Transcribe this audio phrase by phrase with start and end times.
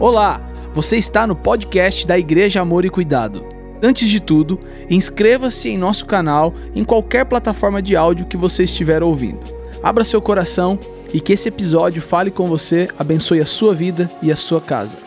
[0.00, 0.40] Olá,
[0.72, 3.44] você está no podcast da Igreja Amor e Cuidado.
[3.82, 9.02] Antes de tudo, inscreva-se em nosso canal em qualquer plataforma de áudio que você estiver
[9.02, 9.40] ouvindo.
[9.82, 10.78] Abra seu coração
[11.12, 14.98] e que esse episódio fale com você, abençoe a sua vida e a sua casa.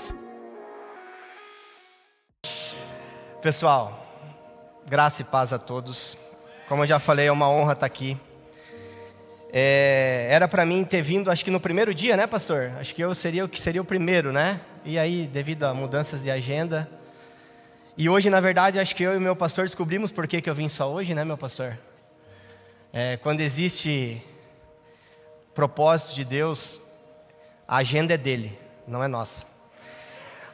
[3.42, 3.98] Pessoal,
[4.86, 6.18] graça e paz a todos.
[6.68, 8.18] Como eu já falei, é uma honra estar aqui.
[9.54, 12.74] É, era para mim ter vindo, acho que no primeiro dia, né, pastor?
[12.78, 14.60] Acho que eu seria o que seria o primeiro, né?
[14.84, 16.90] E aí, devido a mudanças de agenda.
[17.96, 20.56] E hoje, na verdade, acho que eu e meu pastor descobrimos por que, que eu
[20.56, 21.78] vim só hoje, né, meu pastor?
[22.92, 24.20] É, quando existe
[25.54, 26.82] propósito de Deus,
[27.68, 29.46] a agenda é dele, não é nossa.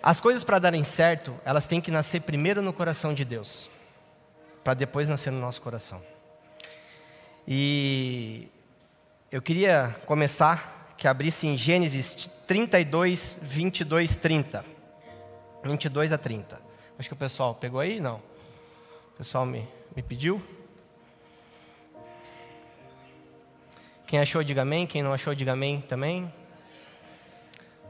[0.04, 3.70] As coisas para darem certo, elas têm que nascer primeiro no coração de Deus,
[4.62, 6.04] para depois nascer no nosso coração.
[7.48, 8.50] E
[9.32, 14.66] eu queria começar que abrisse em Gênesis 32, 22, 30.
[15.64, 16.60] 22 a 30.
[16.98, 18.00] Acho que o pessoal pegou aí?
[18.00, 18.16] Não.
[19.14, 20.42] O pessoal me, me pediu.
[24.08, 24.88] Quem achou, diga amém.
[24.88, 26.34] Quem não achou, diga amém também.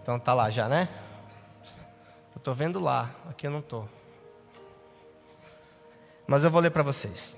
[0.02, 0.90] Então tá lá já, né?
[2.36, 3.90] Eu estou vendo lá, aqui eu não estou.
[6.26, 7.38] Mas eu vou ler para vocês.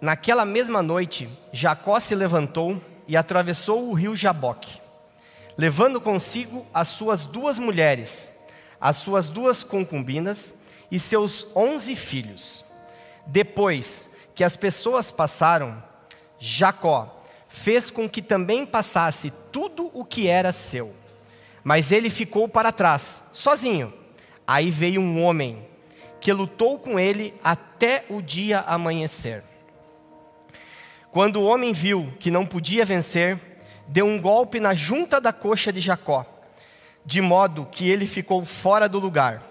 [0.00, 4.80] Naquela mesma noite, Jacó se levantou e atravessou o rio Jaboque,
[5.56, 8.44] levando consigo as suas duas mulheres,
[8.80, 12.64] as suas duas concubinas e seus onze filhos.
[13.26, 15.82] Depois que as pessoas passaram,
[16.38, 20.94] Jacó fez com que também passasse tudo o que era seu.
[21.62, 23.92] Mas ele ficou para trás, sozinho.
[24.46, 25.68] Aí veio um homem
[26.20, 29.44] que lutou com ele até o dia amanhecer.
[31.10, 33.38] Quando o homem viu que não podia vencer,
[33.90, 36.24] deu um golpe na junta da coxa de Jacó,
[37.04, 39.42] de modo que ele ficou fora do lugar.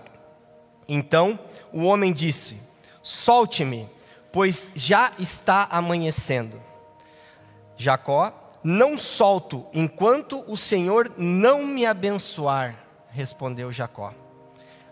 [0.88, 1.38] Então
[1.74, 2.58] o homem disse:
[3.04, 3.88] Solte-me,
[4.32, 6.60] pois já está amanhecendo.
[7.76, 12.76] Jacó: Não solto enquanto o Senhor não me abençoar,
[13.12, 14.14] respondeu Jacó.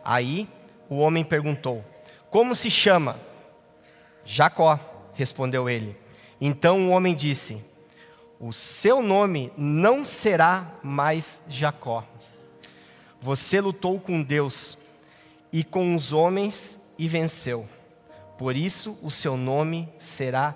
[0.04, 0.48] Aí
[0.90, 1.86] o homem perguntou:
[2.30, 3.18] Como se chama?
[4.26, 4.78] Jacó,
[5.14, 5.98] respondeu ele.
[6.42, 7.77] Então o homem disse:
[8.40, 12.04] O seu nome não será mais Jacó.
[13.20, 14.78] Você lutou com Deus
[15.52, 17.68] e com os homens e venceu.
[18.38, 20.56] Por isso o seu nome será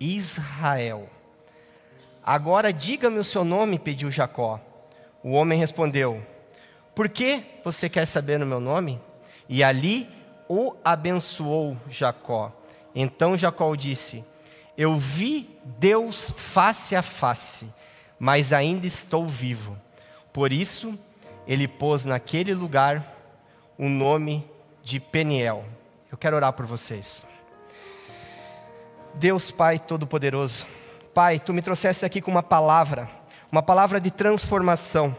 [0.00, 1.08] Israel.
[2.24, 4.60] Agora diga-me o seu nome, pediu Jacó.
[5.22, 6.20] O homem respondeu:
[6.92, 9.00] Por que você quer saber o meu nome?
[9.48, 10.08] E ali
[10.48, 12.52] o abençoou Jacó.
[12.94, 14.24] Então Jacó disse:
[14.76, 17.72] eu vi Deus face a face,
[18.18, 19.78] mas ainda estou vivo.
[20.32, 20.98] Por isso,
[21.46, 23.04] ele pôs naquele lugar
[23.76, 24.48] o nome
[24.82, 25.64] de Peniel.
[26.10, 27.26] Eu quero orar por vocês.
[29.14, 30.66] Deus Pai Todo-Poderoso,
[31.12, 33.08] Pai, tu me trouxeste aqui com uma palavra,
[33.50, 35.14] uma palavra de transformação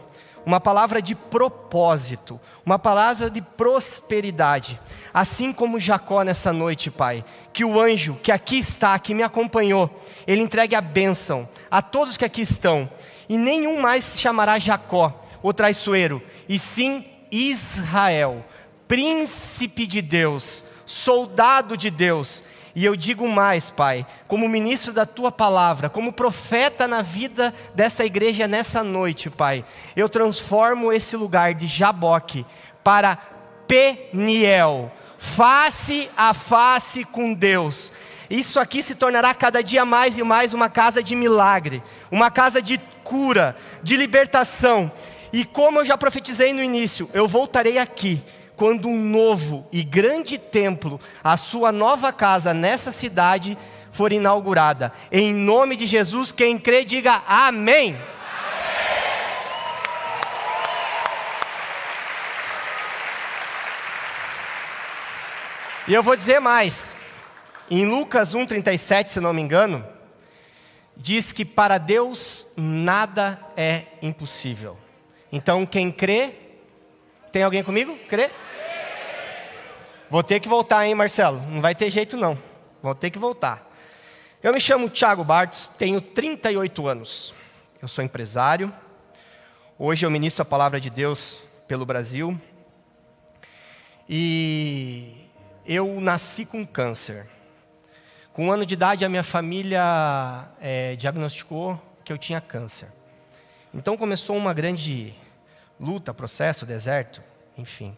[0.46, 4.78] uma palavra de propósito, uma palavra de prosperidade.
[5.12, 9.90] Assim como Jacó nessa noite, Pai, que o anjo que aqui está, que me acompanhou,
[10.26, 12.90] ele entregue a bênção a todos que aqui estão,
[13.28, 18.44] e nenhum mais se chamará Jacó, o traiçoeiro, e sim Israel,
[18.86, 25.30] príncipe de Deus, soldado de Deus, e eu digo mais, Pai, como ministro da tua
[25.30, 29.64] palavra, como profeta na vida dessa igreja nessa noite, Pai,
[29.94, 32.44] eu transformo esse lugar de Jaboque
[32.82, 33.16] para
[33.68, 37.92] Peniel, face a face com Deus.
[38.28, 41.80] Isso aqui se tornará cada dia mais e mais uma casa de milagre,
[42.10, 44.90] uma casa de cura, de libertação.
[45.32, 48.20] E como eu já profetizei no início, eu voltarei aqui
[48.56, 53.58] quando um novo e grande templo, a sua nova casa nessa cidade,
[53.90, 54.92] for inaugurada.
[55.10, 57.96] Em nome de Jesus, quem crê, diga amém.
[65.86, 66.96] E eu vou dizer mais.
[67.70, 69.84] Em Lucas 1,37, se não me engano,
[70.96, 74.78] diz que para Deus nada é impossível.
[75.30, 76.34] Então, quem crê,
[77.34, 77.98] tem alguém comigo?
[78.08, 78.30] Crê?
[80.08, 81.42] Vou ter que voltar, hein, Marcelo?
[81.50, 82.38] Não vai ter jeito, não.
[82.80, 83.68] Vou ter que voltar.
[84.40, 87.34] Eu me chamo Thiago Bartos, tenho 38 anos.
[87.82, 88.72] Eu sou empresário.
[89.76, 92.40] Hoje eu ministro a palavra de Deus pelo Brasil.
[94.08, 95.28] E
[95.66, 97.28] eu nasci com câncer.
[98.32, 102.92] Com um ano de idade, a minha família é, diagnosticou que eu tinha câncer.
[103.74, 105.16] Então começou uma grande
[105.78, 107.22] luta, processo, deserto,
[107.56, 107.96] enfim,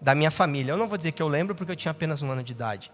[0.00, 0.72] da minha família.
[0.72, 2.90] Eu não vou dizer que eu lembro porque eu tinha apenas um ano de idade.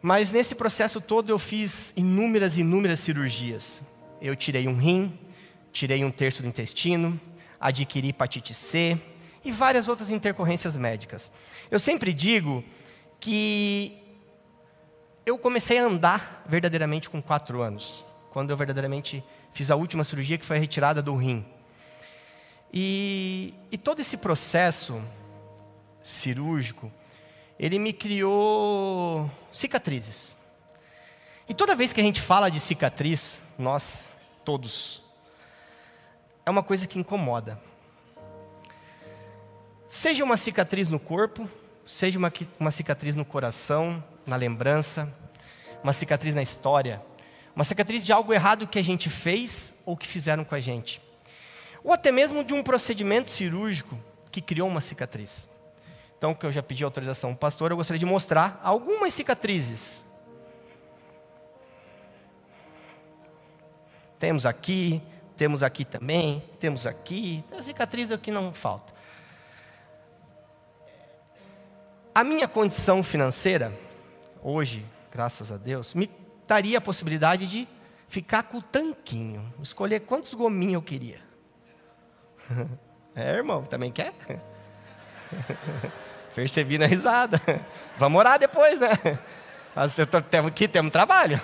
[0.00, 3.82] Mas nesse processo todo eu fiz inúmeras inúmeras cirurgias.
[4.20, 5.18] Eu tirei um rim,
[5.72, 7.18] tirei um terço do intestino,
[7.60, 8.98] adquiri hepatite C
[9.44, 11.32] e várias outras intercorrências médicas.
[11.70, 12.62] Eu sempre digo
[13.18, 13.98] que
[15.24, 20.36] eu comecei a andar verdadeiramente com quatro anos, quando eu verdadeiramente fiz a última cirurgia
[20.36, 21.46] que foi a retirada do rim.
[22.76, 25.00] E, e todo esse processo
[26.02, 26.90] cirúrgico,
[27.56, 30.36] ele me criou cicatrizes.
[31.48, 35.04] E toda vez que a gente fala de cicatriz, nós todos,
[36.44, 37.60] é uma coisa que incomoda.
[39.86, 41.48] Seja uma cicatriz no corpo,
[41.86, 45.16] seja uma, uma cicatriz no coração, na lembrança,
[45.80, 47.00] uma cicatriz na história,
[47.54, 51.00] uma cicatriz de algo errado que a gente fez ou que fizeram com a gente,
[51.84, 54.00] ou até mesmo de um procedimento cirúrgico
[54.32, 55.46] que criou uma cicatriz.
[56.16, 60.06] Então, que eu já pedi autorização ao pastor, eu gostaria de mostrar algumas cicatrizes.
[64.18, 65.02] Temos aqui,
[65.36, 68.94] temos aqui também, temos aqui, a cicatriz o que não falta.
[72.14, 73.76] A minha condição financeira,
[74.42, 76.08] hoje, graças a Deus, me
[76.46, 77.68] daria a possibilidade de
[78.08, 81.23] ficar com o tanquinho, escolher quantos gominhos eu queria.
[83.16, 84.12] É, irmão, também quer?
[86.34, 87.40] Percebi na risada.
[87.96, 88.88] Vamos orar depois, né?
[89.72, 89.94] Mas
[90.28, 91.40] temos aqui, temos trabalho.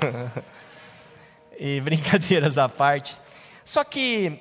[1.56, 3.16] E brincadeiras à parte.
[3.64, 4.36] Só que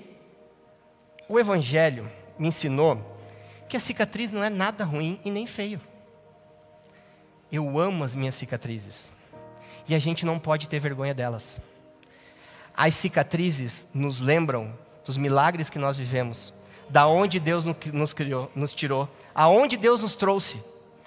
[1.27, 3.19] o Evangelho me ensinou
[3.67, 5.79] que a cicatriz não é nada ruim e nem feio.
[7.51, 9.13] Eu amo as minhas cicatrizes.
[9.88, 11.59] E a gente não pode ter vergonha delas.
[12.75, 14.73] As cicatrizes nos lembram
[15.09, 16.53] dos milagres que nós vivemos,
[16.88, 20.63] da onde Deus nos criou, nos tirou, aonde Deus nos trouxe,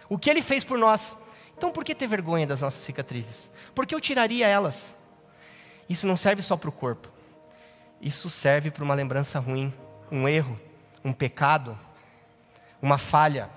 [0.08, 1.28] o que Ele fez por nós.
[1.56, 3.52] Então, por que ter vergonha das nossas cicatrizes?
[3.76, 4.93] Porque eu tiraria elas.
[5.88, 7.08] Isso não serve só para o corpo.
[8.00, 9.72] Isso serve para uma lembrança ruim,
[10.10, 10.58] um erro,
[11.04, 11.78] um pecado,
[12.82, 13.49] uma falha.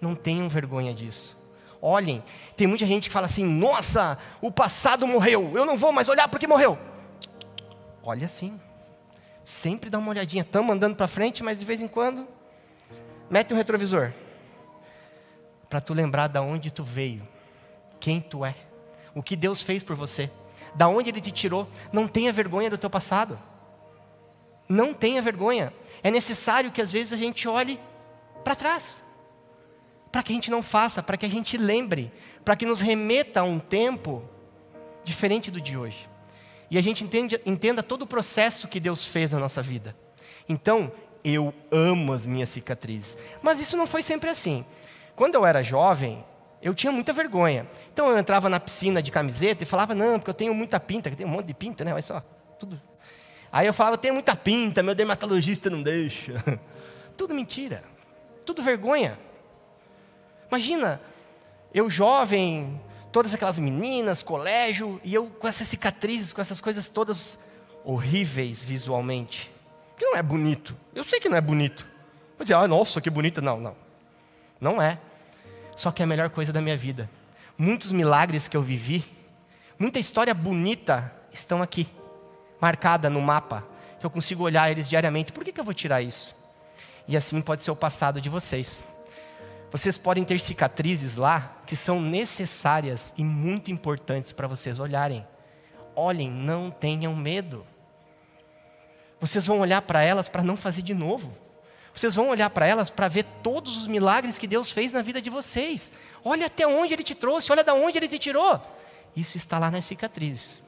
[0.00, 1.36] Não tenham vergonha disso.
[1.82, 2.24] Olhem,
[2.56, 6.26] tem muita gente que fala assim: nossa, o passado morreu, eu não vou mais olhar
[6.26, 6.78] porque morreu.
[8.02, 8.58] Olha assim,
[9.44, 10.42] sempre dá uma olhadinha.
[10.42, 12.26] Estamos andando para frente, mas de vez em quando,
[13.30, 14.12] mete um retrovisor.
[15.68, 17.26] Para tu lembrar de onde tu veio,
[17.98, 18.54] quem tu é,
[19.14, 20.30] o que Deus fez por você,
[20.74, 21.68] da onde Ele te tirou.
[21.92, 23.38] Não tenha vergonha do teu passado.
[24.68, 25.72] Não tenha vergonha.
[26.02, 27.78] É necessário que às vezes a gente olhe
[28.42, 29.02] para trás
[30.12, 32.12] para que a gente não faça, para que a gente lembre,
[32.44, 34.22] para que nos remeta a um tempo
[35.02, 36.06] diferente do de hoje.
[36.72, 39.94] E a gente entende, entenda todo o processo que Deus fez na nossa vida.
[40.48, 40.90] Então,
[41.22, 43.18] eu amo as minhas cicatrizes.
[43.42, 44.64] Mas isso não foi sempre assim.
[45.14, 46.24] Quando eu era jovem,
[46.62, 47.68] eu tinha muita vergonha.
[47.92, 51.10] Então eu entrava na piscina de camiseta e falava, não, porque eu tenho muita pinta,
[51.10, 51.92] que tem um monte de pinta, né?
[51.92, 52.24] Olha só,
[52.58, 52.80] tudo.
[53.52, 56.42] Aí eu falava, tenho muita pinta, meu dermatologista não deixa.
[57.18, 57.84] tudo mentira.
[58.46, 59.18] Tudo vergonha.
[60.48, 61.02] Imagina,
[61.74, 62.80] eu jovem,
[63.12, 67.38] todas aquelas meninas, colégio, e eu com essas cicatrizes, com essas coisas todas
[67.84, 69.52] horríveis visualmente.
[69.96, 70.74] Que não é bonito.
[70.94, 71.86] Eu sei que não é bonito.
[72.38, 73.42] Vou dizer, ah, nossa, que bonito.
[73.42, 73.76] Não, não.
[74.60, 74.98] Não é.
[75.76, 77.08] Só que é a melhor coisa da minha vida.
[77.56, 79.04] Muitos milagres que eu vivi,
[79.78, 81.86] muita história bonita estão aqui,
[82.60, 83.64] marcada no mapa,
[84.00, 85.32] que eu consigo olhar eles diariamente.
[85.32, 86.34] Por que, que eu vou tirar isso?
[87.06, 88.82] E assim pode ser o passado de vocês.
[89.72, 95.26] Vocês podem ter cicatrizes lá que são necessárias e muito importantes para vocês olharem.
[95.96, 97.66] Olhem, não tenham medo.
[99.18, 101.34] Vocês vão olhar para elas para não fazer de novo.
[101.94, 105.22] Vocês vão olhar para elas para ver todos os milagres que Deus fez na vida
[105.22, 105.94] de vocês.
[106.22, 108.60] Olha até onde Ele te trouxe, olha de onde Ele te tirou.
[109.16, 110.64] Isso está lá nas cicatrizes.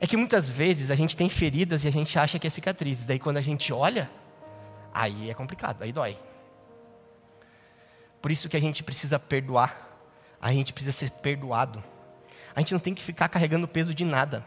[0.00, 3.04] É que muitas vezes a gente tem feridas e a gente acha que é cicatrizes.
[3.04, 4.10] Daí quando a gente olha,
[4.92, 6.16] aí é complicado, aí dói.
[8.20, 9.86] Por isso que a gente precisa perdoar.
[10.40, 11.82] A gente precisa ser perdoado.
[12.54, 14.44] A gente não tem que ficar carregando o peso de nada.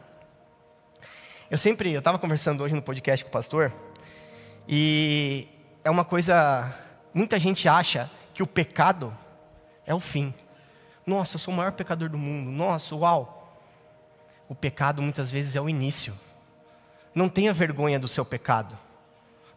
[1.49, 3.73] Eu sempre, eu estava conversando hoje no podcast com o pastor,
[4.67, 5.47] e
[5.83, 6.73] é uma coisa,
[7.13, 9.15] muita gente acha que o pecado
[9.85, 10.33] é o fim.
[11.05, 12.49] Nossa, eu sou o maior pecador do mundo.
[12.49, 13.57] Nossa, uau.
[14.47, 16.13] O pecado muitas vezes é o início.
[17.13, 18.77] Não tenha vergonha do seu pecado.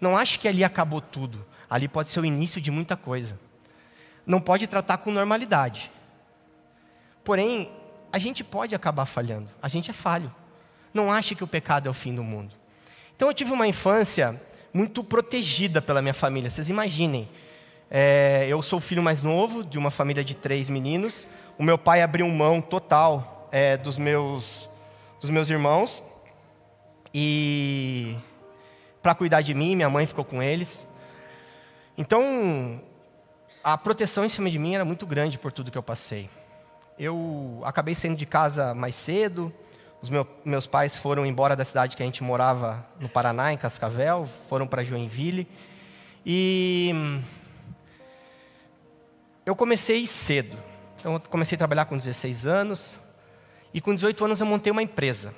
[0.01, 1.47] Não ache que ali acabou tudo.
[1.69, 3.39] Ali pode ser o início de muita coisa
[4.27, 5.91] não pode tratar com normalidade.
[7.23, 7.71] Porém,
[8.13, 10.33] a gente pode acabar falhando, a gente é falho.
[10.93, 12.55] Não ache que o pecado é o fim do mundo.
[13.17, 14.41] Então eu tive uma infância
[14.73, 16.51] muito protegida pela minha família.
[16.51, 17.29] Vocês imaginem,
[17.91, 21.27] é, eu sou o filho mais novo de uma família de três meninos.
[21.59, 24.69] O meu pai abriu mão total é, dos, meus,
[25.21, 26.03] dos meus irmãos
[27.13, 28.17] e
[29.01, 30.93] para cuidar de mim, minha mãe ficou com eles.
[31.97, 32.81] Então,
[33.65, 36.29] a proteção em cima de mim era muito grande por tudo que eu passei.
[36.99, 39.53] Eu acabei saindo de casa mais cedo.
[40.03, 43.57] Os meu, meus pais foram embora da cidade que a gente morava no Paraná, em
[43.57, 45.49] Cascavel, foram para Joinville.
[46.27, 46.93] E
[49.47, 50.59] eu comecei cedo.
[50.99, 52.99] Então, eu comecei a trabalhar com 16 anos.
[53.73, 55.35] E com 18 anos eu montei uma empresa.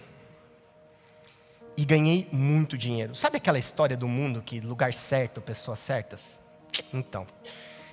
[1.77, 3.15] E ganhei muito dinheiro.
[3.15, 6.41] Sabe aquela história do mundo que lugar certo, pessoas certas?
[6.93, 7.27] Então,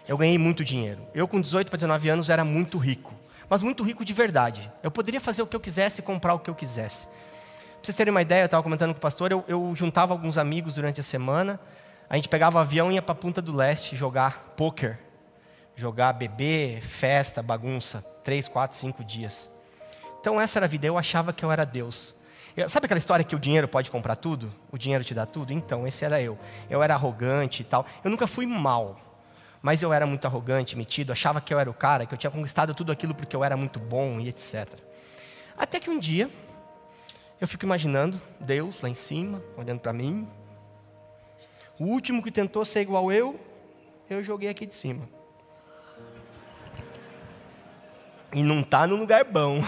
[0.08, 1.02] eu ganhei muito dinheiro.
[1.14, 3.14] Eu com 18 para 19 anos era muito rico.
[3.50, 4.72] Mas muito rico de verdade.
[4.82, 7.08] Eu poderia fazer o que eu quisesse e comprar o que eu quisesse.
[7.08, 10.38] Para vocês terem uma ideia, eu estava comentando com o pastor, eu, eu juntava alguns
[10.38, 11.60] amigos durante a semana.
[12.10, 14.98] A gente pegava o avião e ia para a Punta do Leste jogar poker
[15.76, 19.50] jogar, beber, festa, bagunça, três, quatro, cinco dias.
[20.20, 20.88] Então essa era a vida.
[20.88, 22.16] Eu achava que eu era Deus.
[22.56, 24.54] Eu, sabe aquela história que o dinheiro pode comprar tudo?
[24.72, 25.52] O dinheiro te dá tudo?
[25.52, 26.38] Então, esse era eu.
[26.70, 27.86] Eu era arrogante e tal.
[28.04, 29.00] Eu nunca fui mal,
[29.64, 31.14] mas eu era muito arrogante, metido.
[31.14, 33.56] Achava que eu era o cara, que eu tinha conquistado tudo aquilo porque eu era
[33.56, 34.68] muito bom e etc.
[35.58, 36.30] Até que um dia,
[37.40, 40.28] eu fico imaginando Deus lá em cima, olhando para mim.
[41.80, 43.40] O último que tentou ser igual eu,
[44.10, 45.08] eu joguei aqui de cima.
[48.34, 49.64] E não está no lugar bom.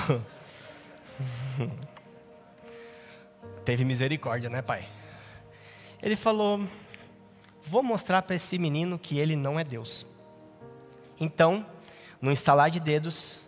[3.64, 4.86] Teve misericórdia, né, pai?
[6.04, 6.60] Ele falou:
[7.68, 10.06] Vou mostrar para esse menino que ele não é Deus.
[11.20, 11.66] Então,
[12.22, 13.40] no instalar de dedos,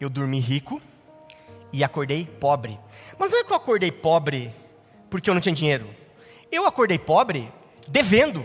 [0.00, 0.80] eu dormi rico
[1.72, 2.78] e acordei pobre.
[3.18, 4.54] Mas não é que eu acordei pobre
[5.10, 5.92] porque eu não tinha dinheiro.
[6.52, 7.52] Eu acordei pobre
[7.88, 8.44] devendo.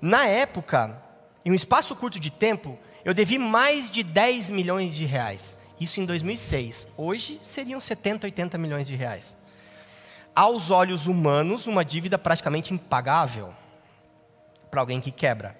[0.00, 1.00] Na época,
[1.44, 5.58] em um espaço curto de tempo, eu devi mais de 10 milhões de reais.
[5.78, 6.88] Isso em 2006.
[6.96, 9.36] Hoje seriam 70, 80 milhões de reais.
[10.34, 13.52] Aos olhos humanos, uma dívida praticamente impagável
[14.72, 15.54] para alguém que quebra.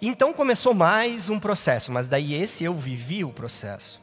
[0.00, 4.00] Então começou mais um processo, mas daí esse eu vivi o processo.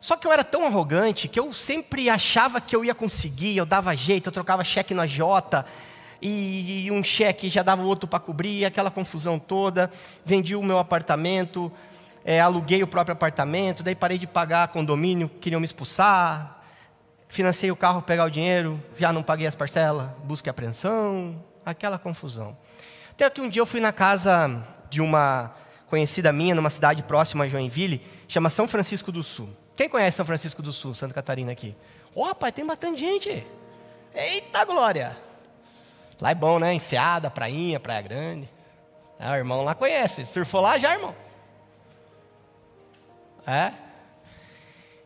[0.00, 3.64] Só que eu era tão arrogante que eu sempre achava que eu ia conseguir, eu
[3.64, 5.64] dava jeito, eu trocava cheque na Jota,
[6.20, 9.88] e, um cheque já dava outro para cobrir, aquela confusão toda.
[10.24, 11.70] Vendi o meu apartamento,
[12.24, 16.64] é, aluguei o próprio apartamento, daí parei de pagar condomínio, queriam me expulsar.
[17.28, 21.96] Financei o carro, pegar o dinheiro, já não paguei as parcelas, busca e apreensão, aquela
[21.96, 22.56] confusão.
[23.20, 25.54] Até que um dia eu fui na casa de uma
[25.88, 29.54] conhecida minha, numa cidade próxima a Joinville, chama São Francisco do Sul.
[29.76, 31.76] Quem conhece São Francisco do Sul, Santa Catarina aqui?
[32.14, 33.46] Oh, rapaz, tem bastante gente.
[34.14, 35.14] Eita glória!
[36.18, 36.72] Lá é bom, né?
[36.72, 38.48] Enseada, prainha, praia grande.
[39.18, 40.24] Ah, o irmão lá conhece.
[40.24, 41.14] Surfou lá já, irmão?
[43.46, 43.70] É?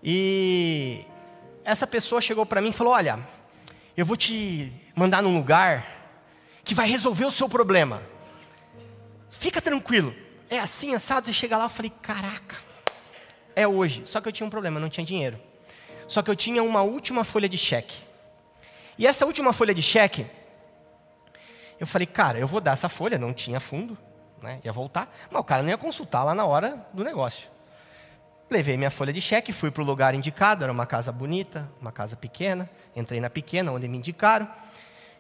[0.05, 1.05] E
[1.65, 3.19] essa pessoa chegou para mim e falou: Olha,
[3.97, 5.94] eu vou te mandar num lugar
[6.65, 8.03] que vai resolver o seu problema.
[9.29, 10.15] Fica tranquilo.
[10.49, 11.27] É assim, assado.
[11.27, 12.57] Você chega lá, eu falei: Caraca,
[13.55, 14.03] é hoje.
[14.07, 15.39] Só que eu tinha um problema, eu não tinha dinheiro.
[16.09, 17.97] Só que eu tinha uma última folha de cheque.
[18.99, 20.27] E essa última folha de cheque
[21.79, 23.99] eu falei, cara, eu vou dar essa folha, não tinha fundo,
[24.43, 24.61] né?
[24.65, 27.49] ia voltar, mas o cara não ia consultar lá na hora do negócio.
[28.51, 31.91] Levei minha folha de cheque, fui para o lugar indicado, era uma casa bonita, uma
[31.91, 34.49] casa pequena, entrei na pequena, onde me indicaram.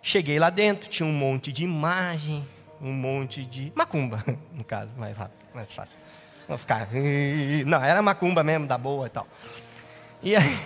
[0.07, 2.47] Cheguei lá dentro, tinha um monte de imagem,
[2.79, 3.73] um monte de.
[3.75, 5.99] Macumba, no caso, mais rápido, mais fácil.
[6.47, 6.87] Não ficar.
[7.65, 9.27] Não, era macumba mesmo, da boa e tal.
[10.23, 10.45] E aí.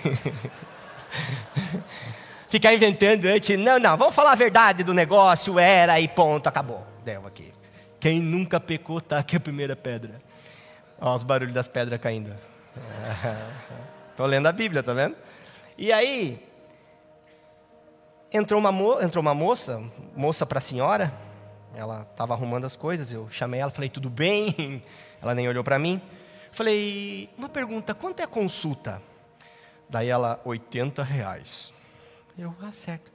[2.50, 3.56] ficar inventando antes.
[3.56, 6.84] Não, não, vamos falar a verdade do negócio, era e ponto, acabou.
[7.04, 7.54] Deu aqui.
[8.00, 10.16] Quem nunca pecou, tá aqui a primeira pedra.
[11.00, 12.34] Olha os barulhos das pedras caindo.
[14.10, 15.14] Estou lendo a Bíblia, tá vendo?
[15.76, 16.47] E aí,
[18.32, 19.82] entrou uma, mo entrou uma moça,
[20.14, 21.12] moça para a senhora,
[21.74, 24.82] ela estava arrumando as coisas, eu chamei ela, falei, tudo bem?
[25.20, 26.00] Ela nem olhou para mim.
[26.52, 29.02] Falei, uma pergunta, quanto é a consulta?
[29.88, 31.72] Daí ela, 80 reais.
[32.38, 33.10] Eu, ah, certo.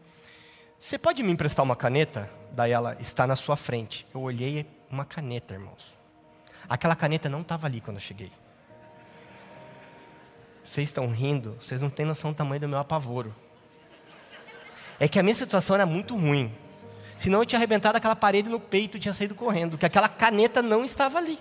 [0.78, 2.30] Você pode me emprestar uma caneta?
[2.52, 4.06] Daí ela, está na sua frente.
[4.14, 5.98] Eu olhei, uma caneta, irmãos.
[6.68, 8.32] Aquela caneta não estava ali quando eu cheguei.
[10.66, 13.34] Vocês estão rindo, vocês não têm noção do tamanho do meu apavoro.
[15.04, 16.50] É que a minha situação era muito ruim.
[17.18, 20.86] Senão eu tinha arrebentado aquela parede no peito tinha saído correndo, que aquela caneta não
[20.86, 21.38] estava ali.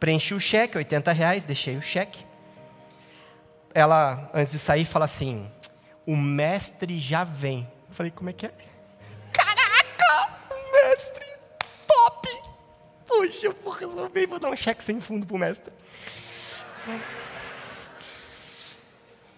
[0.00, 2.26] Preenchi o cheque, 80 reais, deixei o cheque.
[3.72, 5.48] Ela, antes de sair, fala assim:
[6.04, 7.60] o mestre já vem.
[7.88, 8.52] Eu falei, como é que é?
[9.32, 10.32] Caraca!
[13.08, 15.72] hoje eu vou resolver vou dar um cheque sem fundo pro mestre.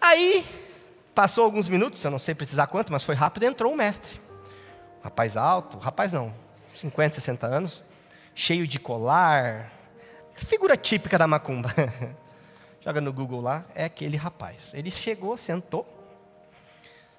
[0.01, 0.43] Aí,
[1.17, 4.21] passou alguns minutos, eu não sei precisar quanto, mas foi rápido, entrou o mestre.
[5.03, 6.33] Rapaz alto, rapaz não,
[6.75, 7.83] 50, 60 anos,
[8.35, 9.73] cheio de colar,
[10.35, 11.73] figura típica da macumba.
[12.85, 14.75] Joga no Google lá, é aquele rapaz.
[14.75, 15.89] Ele chegou, sentou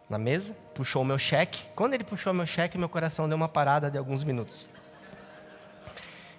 [0.07, 1.59] na mesa, puxou o meu cheque.
[1.75, 4.69] Quando ele puxou o meu cheque, meu coração deu uma parada de alguns minutos.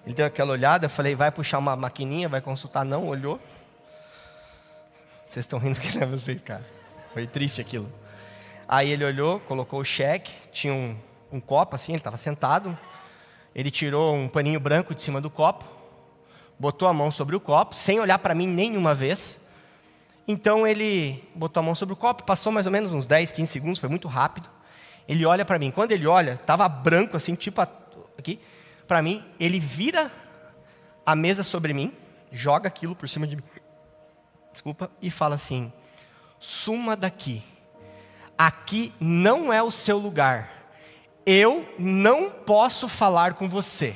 [0.05, 3.37] Ele deu aquela olhada, eu falei, vai puxar uma maquininha, vai consultar, não, olhou.
[5.25, 6.78] Vocês estão rindo que não é vocês, cara.
[7.11, 7.91] Foi triste aquilo.
[8.67, 10.95] Aí ele olhou, colocou o cheque, tinha um,
[11.31, 12.77] um copo assim, ele estava sentado.
[13.53, 15.65] Ele tirou um paninho branco de cima do copo,
[16.57, 19.49] botou a mão sobre o copo, sem olhar para mim nenhuma vez.
[20.27, 23.51] Então ele botou a mão sobre o copo, passou mais ou menos uns 10, 15
[23.51, 24.47] segundos, foi muito rápido.
[25.07, 25.71] Ele olha para mim.
[25.71, 27.59] Quando ele olha, estava branco assim, tipo
[28.17, 28.39] aqui,
[28.87, 30.11] para mim, ele vira
[31.05, 31.91] a mesa sobre mim,
[32.31, 33.43] joga aquilo por cima de mim
[34.51, 35.71] desculpa, e fala assim:
[36.39, 37.43] suma daqui,
[38.37, 40.49] aqui não é o seu lugar,
[41.25, 43.95] eu não posso falar com você.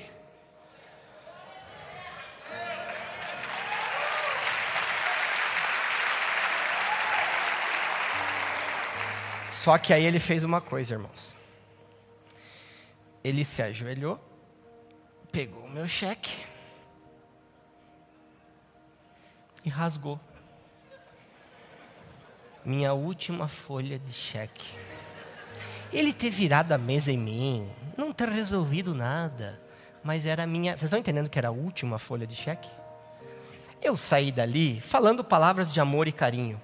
[9.51, 11.33] Só que aí ele fez uma coisa, irmãos.
[13.23, 14.19] Ele se ajoelhou,
[15.31, 16.35] pegou o meu cheque
[19.63, 20.19] e rasgou
[22.65, 24.67] minha última folha de cheque.
[25.91, 29.61] Ele ter virado a mesa em mim, não ter resolvido nada,
[30.03, 30.71] mas era a minha.
[30.71, 32.69] Vocês estão entendendo que era a última folha de cheque?
[33.81, 36.59] Eu saí dali falando palavras de amor e carinho.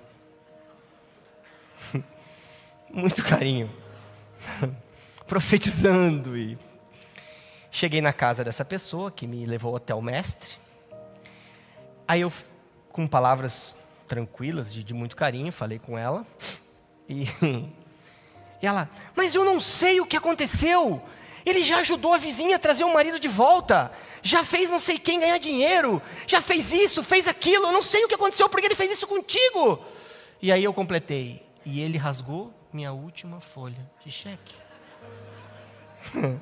[2.90, 3.70] Muito carinho.
[5.28, 6.58] Profetizando e.
[7.72, 10.56] Cheguei na casa dessa pessoa que me levou até o mestre.
[12.08, 12.34] Aí eu,
[12.92, 13.76] com palavras
[14.10, 16.26] tranquilas, de, de muito carinho, falei com ela.
[17.08, 17.24] E,
[18.62, 21.02] e ela, mas eu não sei o que aconteceu.
[21.46, 23.92] Ele já ajudou a vizinha a trazer o marido de volta.
[24.22, 26.02] Já fez não sei quem ganhar dinheiro.
[26.28, 27.68] Já fez isso, fez aquilo.
[27.68, 29.80] Eu não sei o que aconteceu porque ele fez isso contigo.
[30.42, 31.42] E aí eu completei.
[31.66, 34.56] E ele rasgou minha última folha de cheque.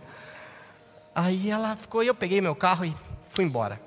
[1.14, 2.96] aí ela ficou eu peguei meu carro e
[3.30, 3.80] fui embora.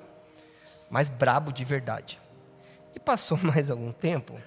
[0.89, 2.19] Mas brabo de verdade.
[2.95, 4.39] E passou mais algum tempo,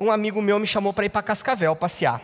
[0.00, 2.22] um amigo meu me chamou para ir para Cascavel passear.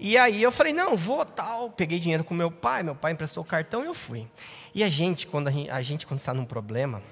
[0.00, 1.70] E aí eu falei, não, vou tal.
[1.70, 4.26] Peguei dinheiro com meu pai, meu pai emprestou o cartão e eu fui.
[4.74, 7.02] E a gente, quando a gente, a gente quando está num problema,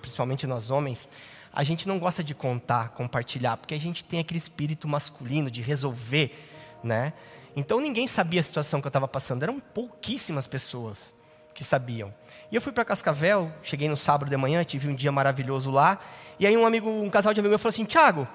[0.00, 1.08] principalmente nós homens,
[1.52, 5.60] a gente não gosta de contar, compartilhar, porque a gente tem aquele espírito masculino de
[5.60, 6.34] resolver,
[6.82, 7.12] né?
[7.54, 11.14] Então ninguém sabia a situação que eu estava passando, eram pouquíssimas pessoas
[11.54, 12.12] que sabiam.
[12.50, 15.98] E eu fui para Cascavel, cheguei no sábado de manhã, tive um dia maravilhoso lá.
[16.38, 18.28] E aí um amigo, um casal de amigos meu falou assim: "Tiago,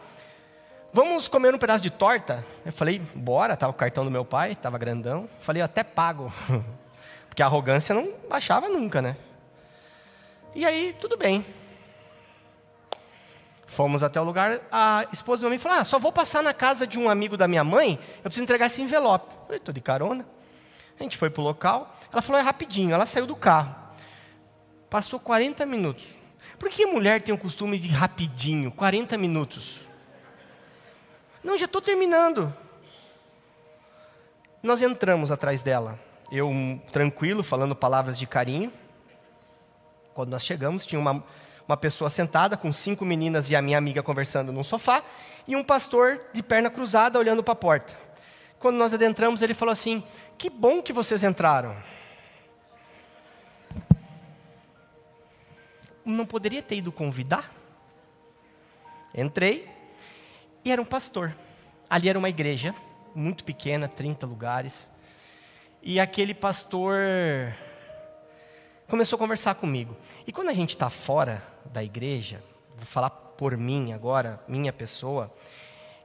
[0.92, 4.56] vamos comer um pedaço de torta?" Eu falei: "Bora", tava o cartão do meu pai,
[4.56, 5.30] tava grandão.
[5.40, 6.32] Falei: "Até pago".
[7.30, 9.16] Porque a arrogância não baixava nunca, né?
[10.56, 11.46] E aí, tudo bem.
[13.68, 16.54] Fomos até o lugar, a esposa do meu amigo falou: Ah, só vou passar na
[16.54, 19.32] casa de um amigo da minha mãe, eu preciso entregar esse envelope.
[19.32, 20.26] Eu falei: Tô de carona.
[21.00, 22.94] A gente foi para o local, ela falou: É rapidinho.
[22.94, 23.76] Ela saiu do carro.
[24.90, 26.16] Passou 40 minutos.
[26.58, 28.72] Por que mulher tem o costume de rapidinho?
[28.72, 29.80] 40 minutos.
[31.44, 32.54] Não, já estou terminando.
[34.64, 36.00] Nós entramos atrás dela.
[36.32, 36.52] Eu,
[36.92, 38.72] tranquilo, falando palavras de carinho.
[40.14, 41.24] Quando nós chegamos, tinha uma,
[41.68, 45.04] uma pessoa sentada com cinco meninas e a minha amiga conversando num sofá,
[45.48, 48.07] e um pastor de perna cruzada olhando para a porta.
[48.60, 50.04] Quando nós adentramos, ele falou assim:
[50.38, 51.76] Que bom que vocês entraram.
[56.08, 57.54] não poderia ter ido convidar?
[59.14, 59.70] Entrei
[60.64, 61.36] e era um pastor.
[61.90, 62.74] Ali era uma igreja,
[63.14, 64.92] muito pequena, 30 lugares.
[65.82, 66.96] E aquele pastor
[68.88, 69.96] começou a conversar comigo.
[70.26, 72.44] E quando a gente está fora da igreja,
[72.76, 75.34] vou falar por mim agora, minha pessoa,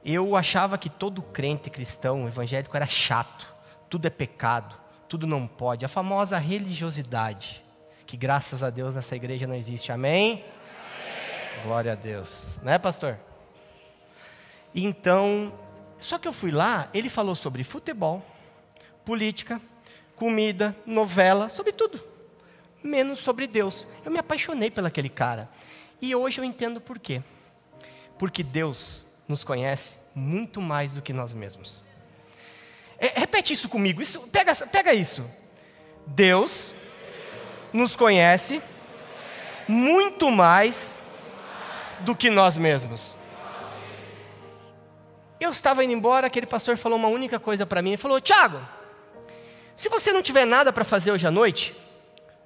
[0.05, 3.53] eu achava que todo crente cristão evangélico era chato,
[3.89, 4.75] tudo é pecado,
[5.07, 7.63] tudo não pode, a famosa religiosidade
[8.13, 9.91] que graças a Deus nessa igreja não existe.
[9.91, 10.33] Amém?
[10.33, 11.63] Amém?
[11.63, 12.43] Glória a Deus.
[12.61, 13.17] Né, pastor?
[14.75, 15.51] Então,
[15.99, 18.23] só que eu fui lá, ele falou sobre futebol,
[19.03, 19.59] política,
[20.15, 21.99] comida, novela, sobre tudo.
[22.83, 23.87] Menos sobre Deus.
[24.05, 25.49] Eu me apaixonei pelaquele cara.
[25.99, 27.19] E hoje eu entendo por quê.
[28.19, 31.83] Porque Deus nos conhece muito mais do que nós mesmos.
[32.99, 33.99] É, repete isso comigo.
[33.99, 35.25] Isso, pega, pega isso.
[36.05, 36.71] Deus
[37.73, 38.61] nos conhece
[39.67, 40.95] muito mais
[42.01, 43.17] do que nós mesmos.
[45.39, 47.89] Eu estava indo embora, aquele pastor falou uma única coisa para mim.
[47.89, 48.61] Ele falou: Tiago,
[49.75, 51.75] se você não tiver nada para fazer hoje à noite,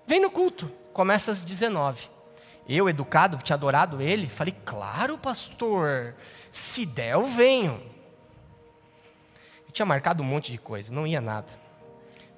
[0.06, 2.10] vem no culto, começa às 19.
[2.70, 6.16] Eu, educado, tinha adorado ele, falei: Claro, pastor,
[6.58, 7.82] se der, eu venho.
[9.68, 11.48] Eu tinha marcado um monte de coisa, não ia nada.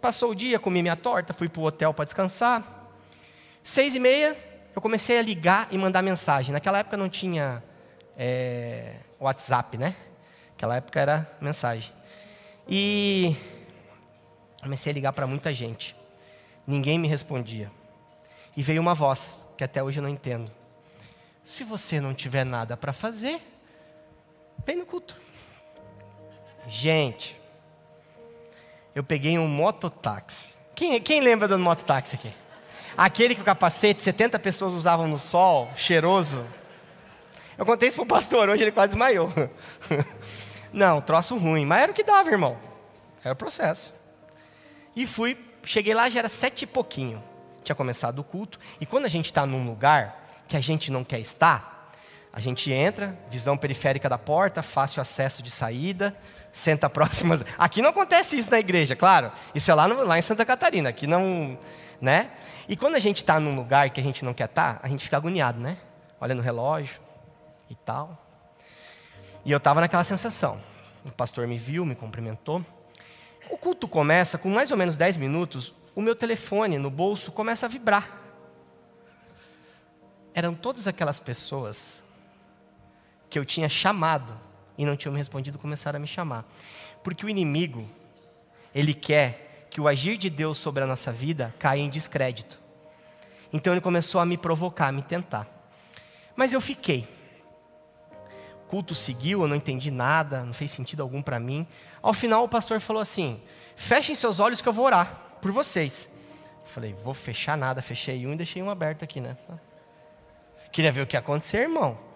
[0.02, 2.64] Passou o dia, comi minha torta, fui para o hotel para descansar.
[3.64, 4.38] Seis e meia,
[4.76, 6.52] eu comecei a ligar e mandar mensagem.
[6.54, 7.64] Naquela época não tinha
[8.18, 9.96] é, WhatsApp, né?
[10.52, 11.92] Naquela época era mensagem.
[12.68, 13.36] E
[14.62, 15.96] comecei a ligar para muita gente.
[16.68, 17.72] Ninguém me respondia.
[18.56, 20.52] E veio uma voz, que até hoje eu não entendo.
[21.44, 23.42] Se você não tiver nada para fazer,
[24.66, 25.16] vem no culto.
[26.68, 27.36] Gente,
[28.94, 30.54] eu peguei um mototáxi.
[30.76, 32.34] Quem, quem lembra do mototáxi aqui?
[32.98, 36.46] Aquele que o capacete, 70 pessoas usavam no sol, cheiroso.
[37.58, 39.32] Eu contei isso pro pastor, hoje ele quase desmaiou.
[40.72, 42.58] Não, troço ruim, mas era o que dava, irmão.
[43.24, 43.94] Era o processo.
[44.96, 47.24] E fui, cheguei lá, já era sete e pouquinho.
[47.64, 48.60] Tinha começado o culto.
[48.80, 51.79] E quando a gente está num lugar que a gente não quer estar,
[52.32, 56.16] a gente entra, visão periférica da porta, fácil acesso de saída,
[56.52, 57.44] senta próxima.
[57.58, 59.32] Aqui não acontece isso na igreja, claro.
[59.54, 60.90] Isso é lá, no, lá em Santa Catarina.
[60.90, 61.58] Aqui não.
[62.00, 62.32] Né?
[62.68, 64.88] E quando a gente está num lugar que a gente não quer estar, tá, a
[64.88, 65.78] gente fica agoniado, né?
[66.22, 67.02] Olha no relógio
[67.70, 68.18] e tal.
[69.44, 70.62] E eu estava naquela sensação.
[71.04, 72.64] O pastor me viu, me cumprimentou.
[73.50, 77.66] O culto começa, com mais ou menos 10 minutos, o meu telefone no bolso começa
[77.66, 78.08] a vibrar.
[80.34, 82.04] Eram todas aquelas pessoas
[83.30, 84.40] que eu tinha chamado
[84.78, 86.46] e não tinham me respondido, começaram a me chamar.
[87.04, 87.88] Porque o inimigo,
[88.74, 92.60] ele quer que o agir de Deus sobre a nossa vida caia em descrédito.
[93.52, 95.48] Então ele começou a me provocar, a me tentar.
[96.36, 97.08] Mas eu fiquei.
[98.64, 101.68] O culto seguiu, eu não entendi nada, não fez sentido algum para mim.
[102.02, 103.42] Ao final o pastor falou assim:
[103.76, 106.18] "Fechem seus olhos que eu vou orar por vocês".
[106.62, 107.82] Eu falei: "Vou fechar nada".
[107.82, 109.36] Fechei um e deixei um aberto aqui, né?
[110.72, 112.09] Queria ver o que ia acontecer, irmão.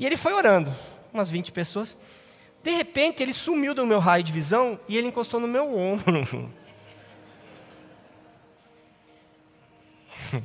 [0.00, 0.74] E ele foi orando,
[1.12, 1.94] umas 20 pessoas.
[2.62, 6.50] De repente, ele sumiu do meu raio de visão e ele encostou no meu ombro.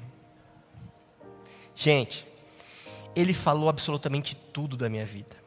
[1.73, 2.27] Gente,
[3.15, 5.37] ele falou absolutamente tudo da minha vida.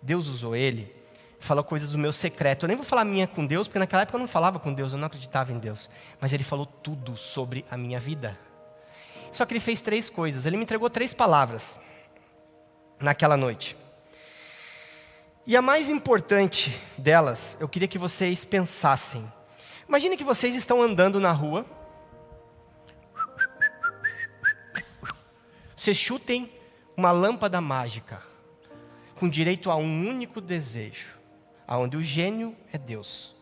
[0.00, 0.94] Deus usou ele,
[1.40, 2.66] falou coisas do meu secreto.
[2.66, 4.92] Eu nem vou falar minha com Deus, porque naquela época eu não falava com Deus,
[4.92, 5.90] eu não acreditava em Deus.
[6.20, 8.38] Mas ele falou tudo sobre a minha vida.
[9.32, 10.46] Só que ele fez três coisas.
[10.46, 11.80] Ele me entregou três palavras
[13.00, 13.76] naquela noite.
[15.46, 19.26] E a mais importante delas, eu queria que vocês pensassem.
[19.88, 21.66] Imagine que vocês estão andando na rua.
[25.74, 26.52] Vocês chutem
[26.96, 28.22] uma lâmpada mágica,
[29.18, 31.18] com direito a um único desejo,
[31.66, 33.34] aonde o gênio é Deus.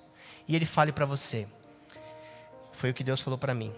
[0.46, 1.48] E ele fale para você.
[2.72, 3.74] Foi o que Deus falou para mim.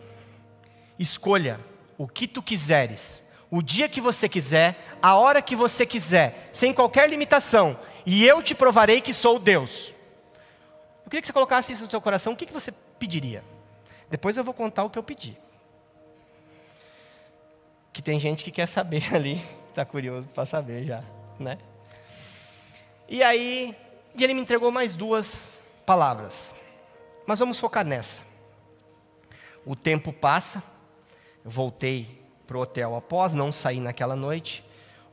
[0.98, 1.58] Escolha
[1.96, 6.72] o que tu quiseres, o dia que você quiser, a hora que você quiser, sem
[6.72, 9.94] qualquer limitação e eu te provarei que sou Deus.
[11.04, 13.44] Eu queria que você colocasse isso no seu coração, o que, você pediria?
[14.08, 15.36] Depois eu vou contar o que eu pedi.
[17.92, 21.02] Que tem gente que quer saber ali, está curioso para saber já,
[21.38, 21.58] né?
[23.08, 23.76] E aí,
[24.14, 26.54] e ele me entregou mais duas palavras.
[27.26, 28.22] Mas vamos focar nessa.
[29.64, 30.62] O tempo passa,
[31.44, 32.19] eu voltei
[32.50, 34.64] para o hotel após não sair naquela noite.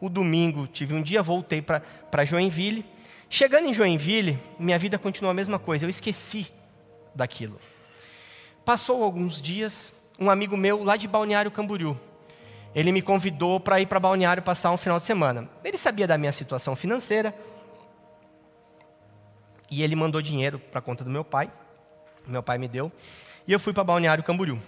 [0.01, 2.83] O domingo tive um dia, voltei para Joinville.
[3.29, 6.47] Chegando em Joinville, minha vida continuou a mesma coisa, eu esqueci
[7.13, 7.59] daquilo.
[8.65, 11.95] Passou alguns dias, um amigo meu lá de Balneário Camboriú,
[12.73, 15.47] ele me convidou para ir para Balneário passar um final de semana.
[15.63, 17.35] Ele sabia da minha situação financeira
[19.69, 21.51] e ele mandou dinheiro para a conta do meu pai.
[22.25, 22.91] Meu pai me deu
[23.47, 24.59] e eu fui para Balneário Camboriú.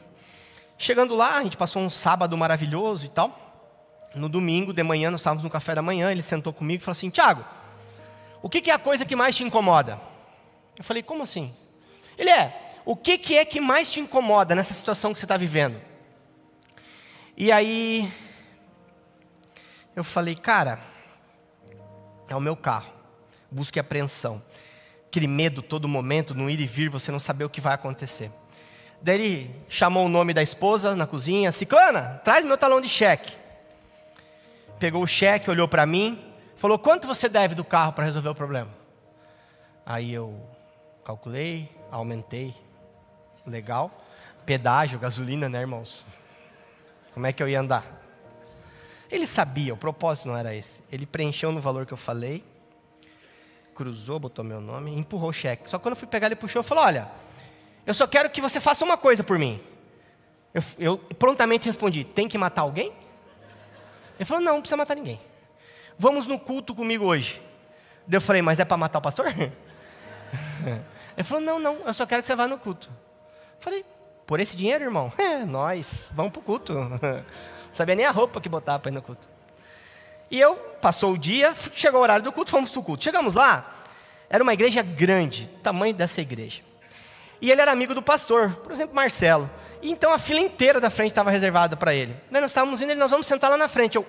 [0.79, 3.49] Chegando lá, a gente passou um sábado maravilhoso e tal
[4.15, 6.93] no domingo de manhã, nós estávamos no café da manhã, ele sentou comigo e falou
[6.93, 7.45] assim: Tiago,
[8.41, 9.99] o que, que, é a coisa que mais te incomoda?
[10.77, 11.53] Eu falei: Como assim?
[12.17, 15.37] Ele é: O que, que é que mais te incomoda nessa situação que você está
[15.37, 15.79] vivendo?
[17.37, 18.11] E aí,
[19.95, 20.79] eu falei: Cara,
[22.27, 22.91] é o meu carro,
[23.51, 24.43] busque apreensão.
[25.07, 28.31] Aquele medo todo momento, no ir e vir, você não saber o que vai acontecer.
[29.01, 33.39] Daí ele chamou o nome da esposa na cozinha: Ciclana, traz meu talão de cheque
[34.79, 38.35] pegou o cheque, olhou para mim, falou: Quanto você deve do carro para resolver o
[38.35, 38.69] problema?
[39.85, 40.39] Aí eu
[41.03, 42.55] calculei, aumentei.
[43.45, 43.91] Legal.
[44.45, 46.05] Pedágio, gasolina, né, irmãos?
[47.13, 47.83] Como é que eu ia andar?
[49.11, 50.83] Ele sabia, o propósito não era esse.
[50.91, 52.43] Ele preencheu no valor que eu falei,
[53.73, 55.69] cruzou, botou meu nome, empurrou o cheque.
[55.69, 57.09] Só que quando eu fui pegar, ele puxou e falou: Olha,
[57.89, 59.59] eu só quero que você faça uma coisa por mim.
[60.53, 62.93] Eu, eu prontamente respondi: Tem que matar alguém?
[64.15, 65.19] Ele falou: Não, não precisa matar ninguém.
[65.97, 67.41] Vamos no culto comigo hoje.
[68.07, 69.33] Eu falei: Mas é para matar o pastor?
[71.17, 72.91] Ele falou: Não, não, eu só quero que você vá no culto.
[73.57, 73.83] Eu falei:
[74.27, 75.11] Por esse dinheiro, irmão?
[75.17, 76.75] É, nós, vamos para o culto.
[76.75, 76.99] Não
[77.73, 79.27] sabia nem a roupa que botava para ir no culto.
[80.29, 83.03] E eu, passou o dia, chegou o horário do culto, fomos para o culto.
[83.03, 83.67] Chegamos lá,
[84.29, 86.68] era uma igreja grande, tamanho dessa igreja.
[87.41, 89.49] E ele era amigo do pastor, por exemplo, Marcelo.
[89.81, 92.15] E então a fila inteira da frente estava reservada para ele.
[92.29, 93.95] Nós estávamos indo, ele, nós vamos sentar lá na frente.
[93.95, 94.05] Eu,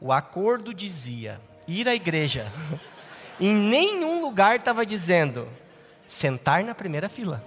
[0.00, 2.50] o acordo dizia ir à igreja.
[3.38, 5.46] Em nenhum lugar estava dizendo
[6.08, 7.44] sentar na primeira fila.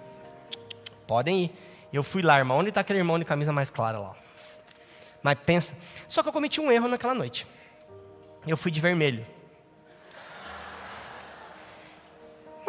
[1.08, 1.52] Podem ir.
[1.92, 2.60] Eu fui lá, irmão.
[2.60, 4.16] Onde está aquele irmão de camisa mais clara lá?
[5.24, 5.76] Mas pensa.
[6.08, 7.48] Só que eu cometi um erro naquela noite.
[8.46, 9.26] Eu fui de vermelho.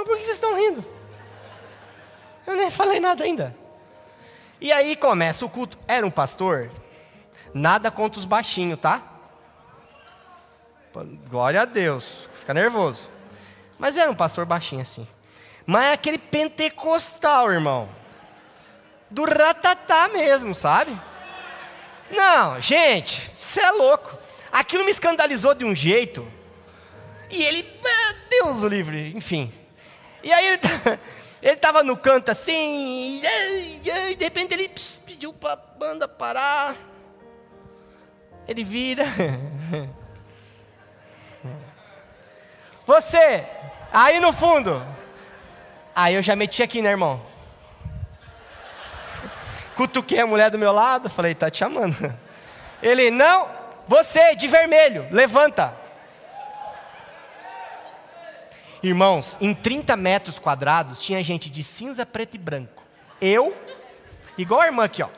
[0.01, 0.83] Mas por que vocês estão rindo?
[2.47, 3.55] Eu nem falei nada ainda.
[4.59, 5.79] E aí começa o culto.
[5.87, 6.71] Era um pastor.
[7.53, 9.03] Nada contra os baixinhos, tá?
[11.29, 12.31] Glória a Deus.
[12.33, 13.11] Fica nervoso.
[13.79, 15.07] Mas era um pastor baixinho assim.
[15.67, 17.87] Mas é aquele pentecostal, irmão.
[19.11, 20.99] Do ratatá mesmo, sabe?
[22.11, 24.17] Não, gente, você é louco.
[24.51, 26.27] Aquilo me escandalizou de um jeito.
[27.29, 29.53] E ele, ah, Deus o livre, enfim.
[30.23, 30.61] E aí ele,
[31.43, 33.21] ele estava no canto assim,
[33.83, 34.71] e, de repente ele
[35.07, 36.77] pediu para a banda parar.
[38.47, 39.05] Ele vira.
[42.87, 43.47] Você,
[43.93, 44.85] aí no fundo.
[45.95, 47.23] Aí eu já meti aqui, né, irmão?
[49.77, 52.13] Cutuquei a mulher do meu lado, falei, tá te chamando.
[52.83, 53.49] Ele, não,
[53.87, 55.80] você de vermelho, levanta.
[58.83, 62.83] Irmãos, em 30 metros quadrados tinha gente de cinza, preto e branco.
[63.21, 63.55] Eu,
[64.39, 65.09] igual a irmã aqui, ó.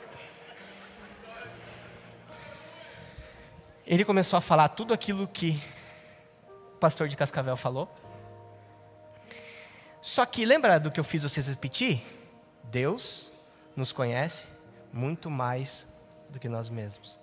[3.86, 5.62] Ele começou a falar tudo aquilo que
[6.80, 7.88] pastor de Cascavel falou.
[10.00, 12.02] Só que lembra do que eu fiz vocês repetir?
[12.64, 13.32] Deus
[13.76, 14.48] nos conhece
[14.92, 15.86] muito mais
[16.28, 17.20] do que nós mesmos.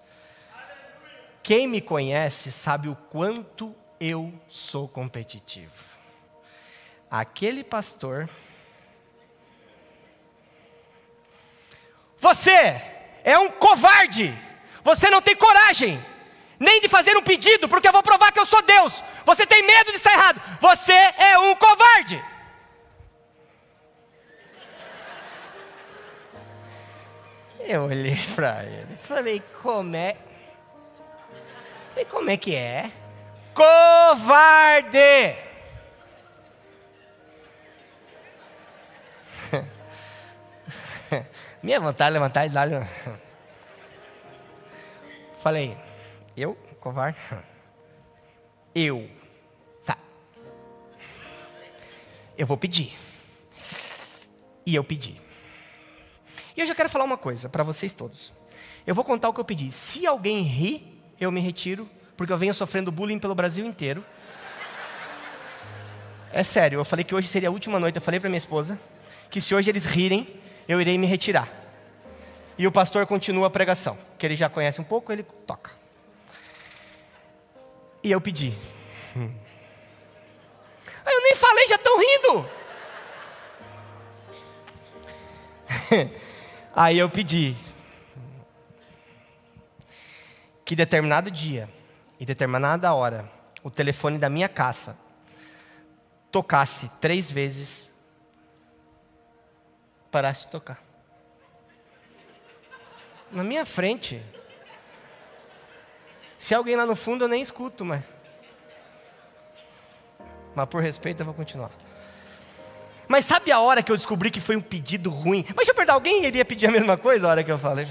[1.44, 5.99] Quem me conhece sabe o quanto eu sou competitivo.
[7.10, 8.30] Aquele pastor.
[12.18, 12.82] Você
[13.24, 14.34] é um covarde.
[14.84, 16.00] Você não tem coragem
[16.60, 19.02] nem de fazer um pedido, porque eu vou provar que eu sou Deus.
[19.26, 20.42] Você tem medo de estar errado.
[20.60, 22.24] Você é um covarde.
[27.60, 30.18] Eu olhei para ele e falei, como é?
[31.90, 32.92] Falei, como é que é?
[33.54, 35.49] Covarde!
[41.64, 42.88] Minha vontade de levantar e dar
[45.42, 45.78] Falei,
[46.36, 47.18] eu, covarde?
[48.76, 49.10] Eu.
[49.84, 49.98] Tá.
[52.38, 52.96] Eu vou pedir.
[54.66, 55.20] E eu pedi.
[56.56, 58.32] E eu já quero falar uma coisa para vocês todos.
[58.86, 59.72] Eu vou contar o que eu pedi.
[59.72, 64.06] Se alguém ri, eu me retiro, porque eu venho sofrendo bullying pelo Brasil inteiro.
[66.32, 67.96] É sério, eu falei que hoje seria a última noite.
[67.96, 68.80] Eu falei para minha esposa
[69.30, 70.28] que se hoje eles rirem,
[70.70, 71.50] eu irei me retirar.
[72.56, 75.72] E o pastor continua a pregação, que ele já conhece um pouco, ele toca.
[78.04, 78.56] E eu pedi.
[79.18, 79.34] Hum.
[81.12, 82.50] Eu nem falei, já estão rindo.
[86.76, 87.58] Aí eu pedi
[90.64, 91.68] que determinado dia
[92.20, 93.28] e determinada hora
[93.64, 94.96] o telefone da minha casa
[96.32, 97.89] tocasse três vezes,
[100.12, 100.82] parasse de tocar.
[103.32, 104.22] Na minha frente.
[106.38, 108.02] Se alguém lá no fundo, eu nem escuto, mas.
[110.56, 111.72] Mas por respeito eu vou continuar.
[113.08, 115.44] Mas sabe a hora que eu descobri que foi um pedido ruim?
[115.48, 117.88] Mas deixa eu perguntar, alguém iria pedir a mesma coisa a hora que eu falei?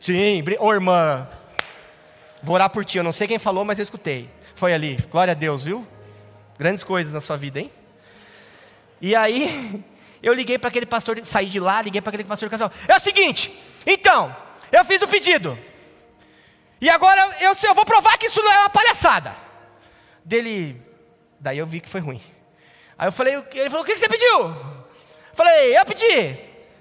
[0.00, 1.26] Sim, ô irmã,
[2.42, 2.98] vou orar por ti.
[2.98, 4.28] Eu não sei quem falou, mas eu escutei.
[4.54, 5.86] Foi ali, glória a Deus, viu?
[6.58, 7.72] Grandes coisas na sua vida, hein?
[9.00, 9.84] E aí,
[10.24, 12.72] eu liguei para aquele pastor, saí de lá, liguei para aquele pastor do casal.
[12.88, 13.52] É o seguinte,
[13.86, 14.34] então,
[14.72, 15.58] eu fiz o pedido.
[16.80, 19.36] E agora eu, eu vou provar que isso não é uma palhaçada.
[20.24, 20.80] Dele,
[21.38, 22.22] daí eu vi que foi ruim.
[22.96, 24.56] Aí eu falei, ele falou, o que você pediu?
[25.34, 26.38] Falei, eu pedi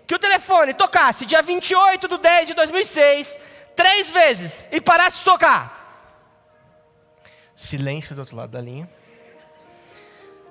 [0.08, 3.40] que o telefone tocasse dia 28 de 10 de 2006,
[3.76, 5.82] três vezes, e parasse de tocar.
[7.56, 8.90] Silêncio do outro lado da linha.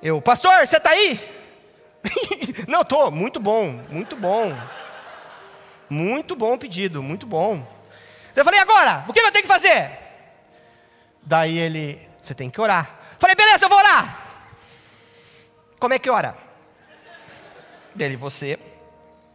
[0.03, 1.42] Eu, pastor, você está aí?
[2.69, 4.57] Não, estou, muito bom, muito bom.
[5.89, 7.67] Muito bom pedido, muito bom.
[8.35, 9.91] Eu falei, agora, o que eu tenho que fazer?
[11.23, 12.99] Daí ele, você tem que orar.
[13.19, 14.19] Falei, beleza, eu vou orar.
[15.79, 16.37] Como é que ora?
[17.95, 18.59] Dele, você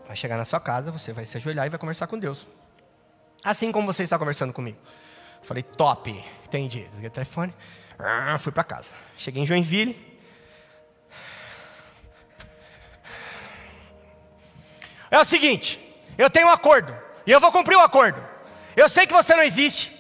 [0.07, 2.47] vai chegar na sua casa, você vai se ajoelhar e vai conversar com Deus.
[3.43, 4.77] Assim como você está conversando comigo.
[5.43, 6.11] Falei, top,
[6.45, 6.83] entendi.
[6.85, 7.53] Desliguei o telefone,
[7.99, 8.93] ah, fui para casa.
[9.17, 10.06] Cheguei em Joinville.
[15.09, 15.79] É o seguinte,
[16.17, 18.23] eu tenho um acordo, e eu vou cumprir o acordo.
[18.75, 19.91] Eu sei que você não existe,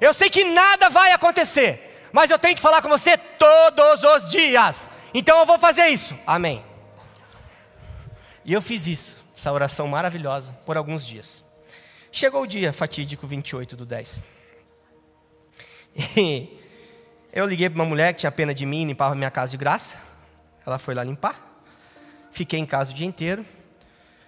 [0.00, 4.28] eu sei que nada vai acontecer, mas eu tenho que falar com você todos os
[4.28, 4.90] dias.
[5.14, 6.18] Então eu vou fazer isso.
[6.26, 6.64] Amém.
[8.44, 11.44] E eu fiz isso, essa oração maravilhosa, por alguns dias.
[12.12, 14.22] Chegou o dia fatídico 28 do 10.
[16.16, 16.60] E
[17.32, 19.96] eu liguei para uma mulher que tinha pena de mim limpava minha casa de graça.
[20.66, 21.38] Ela foi lá limpar.
[22.30, 23.44] Fiquei em casa o dia inteiro.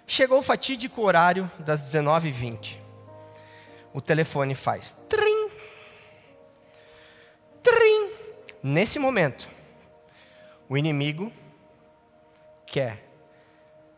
[0.09, 2.77] Chegou o fatídico horário das 19h20.
[3.93, 5.51] O telefone faz trim,
[7.61, 8.09] trim.
[8.63, 9.47] Nesse momento,
[10.67, 11.31] o inimigo
[12.65, 13.07] quer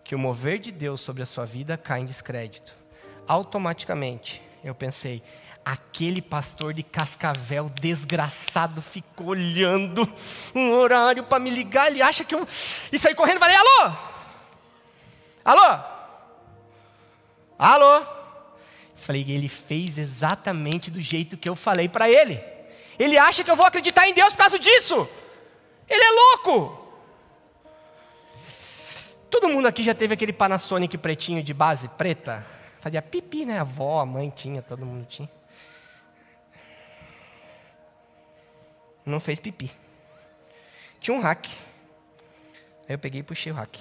[0.03, 2.75] que o mover de Deus sobre a sua vida caia em descrédito.
[3.25, 5.23] Automaticamente, eu pensei,
[5.63, 10.05] aquele pastor de Cascavel desgraçado ficou olhando
[10.53, 12.45] um horário para me ligar, ele acha que eu.
[12.91, 13.95] E saí correndo e falei: alô?
[15.45, 16.00] Alô?
[17.61, 18.03] Alô?
[18.95, 22.43] Falei, ele fez exatamente do jeito que eu falei para ele.
[22.97, 25.07] Ele acha que eu vou acreditar em Deus por causa disso.
[25.87, 26.81] Ele é louco.
[29.29, 32.43] Todo mundo aqui já teve aquele Panasonic pretinho de base preta?
[32.79, 33.59] Fazia pipi, né?
[33.59, 35.29] A avó, a mãe tinha, todo mundo tinha.
[39.05, 39.69] Não fez pipi.
[40.99, 41.45] Tinha um hack.
[42.89, 43.77] Aí eu peguei e puxei o hack.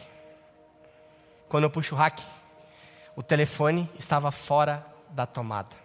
[1.49, 2.21] Quando eu puxo o hack,
[3.17, 5.77] o telefone estava fora da tomada.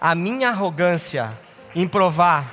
[0.00, 1.30] A minha arrogância
[1.74, 2.44] em provar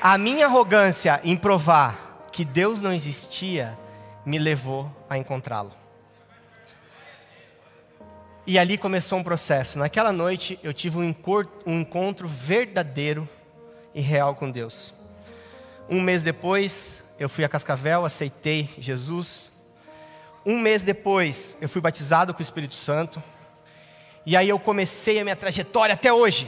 [0.00, 3.76] A minha arrogância em provar que Deus não existia
[4.24, 5.72] me levou a encontrá-lo.
[8.46, 9.76] E ali começou um processo.
[9.76, 13.28] Naquela noite eu tive um encontro verdadeiro
[13.92, 14.94] e real com Deus.
[15.90, 19.46] Um mês depois, eu fui a Cascavel, aceitei Jesus.
[20.44, 23.22] Um mês depois, eu fui batizado com o Espírito Santo.
[24.26, 26.46] E aí eu comecei a minha trajetória até hoje.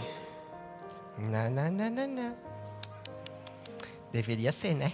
[1.16, 2.36] Não, não, não, não.
[4.12, 4.92] Deveria ser, né?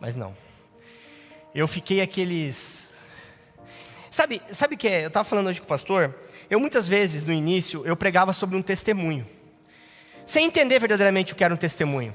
[0.00, 0.36] Mas não.
[1.54, 2.94] Eu fiquei aqueles.
[4.10, 5.04] Sabe, sabe o que é?
[5.04, 6.12] Eu estava falando hoje com o pastor.
[6.50, 9.24] Eu muitas vezes, no início, eu pregava sobre um testemunho.
[10.26, 12.14] Sem entender verdadeiramente o que era um testemunho.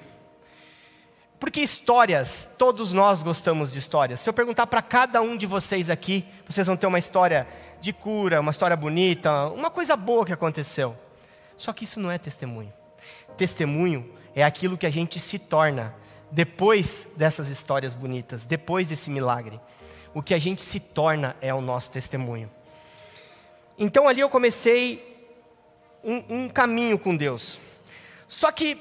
[1.40, 4.20] Porque histórias, todos nós gostamos de histórias.
[4.20, 7.48] Se eu perguntar para cada um de vocês aqui, vocês vão ter uma história
[7.80, 10.98] de cura, uma história bonita, uma coisa boa que aconteceu.
[11.56, 12.74] Só que isso não é testemunho.
[13.38, 15.96] Testemunho é aquilo que a gente se torna
[16.30, 19.60] depois dessas histórias bonitas, depois desse milagre.
[20.14, 22.52] O que a gente se torna é o nosso testemunho.
[23.78, 25.10] Então ali eu comecei
[26.04, 27.58] um, um caminho com Deus.
[28.28, 28.78] Só que,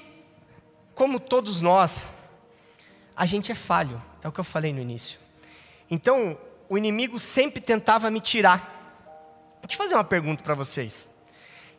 [0.94, 2.17] como todos nós,
[3.18, 5.18] a gente é falho, é o que eu falei no início.
[5.90, 9.58] Então, o inimigo sempre tentava me tirar.
[9.60, 11.10] Deixa eu fazer uma pergunta para vocês.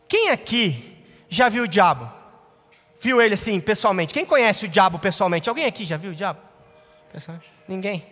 [0.06, 2.12] Quem aqui já viu o diabo?
[3.00, 4.14] Viu ele assim, pessoalmente?
[4.14, 5.48] Quem conhece o diabo pessoalmente?
[5.48, 6.42] Alguém aqui já viu o diabo?
[7.66, 8.06] Ninguém.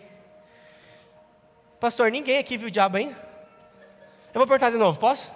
[1.78, 3.14] Pastor, ninguém aqui viu o diabo ainda?
[4.32, 5.30] Eu vou perguntar de novo, posso?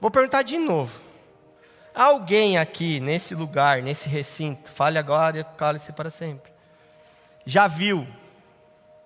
[0.00, 0.98] Vou perguntar de novo.
[1.94, 6.49] Alguém aqui nesse lugar, nesse recinto, fale agora e cale-se para sempre
[7.50, 8.06] já viu,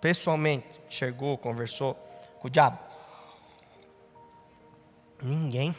[0.02, 1.94] pessoalmente, enxergou, conversou
[2.38, 2.78] com o diabo?
[5.22, 5.74] Ninguém.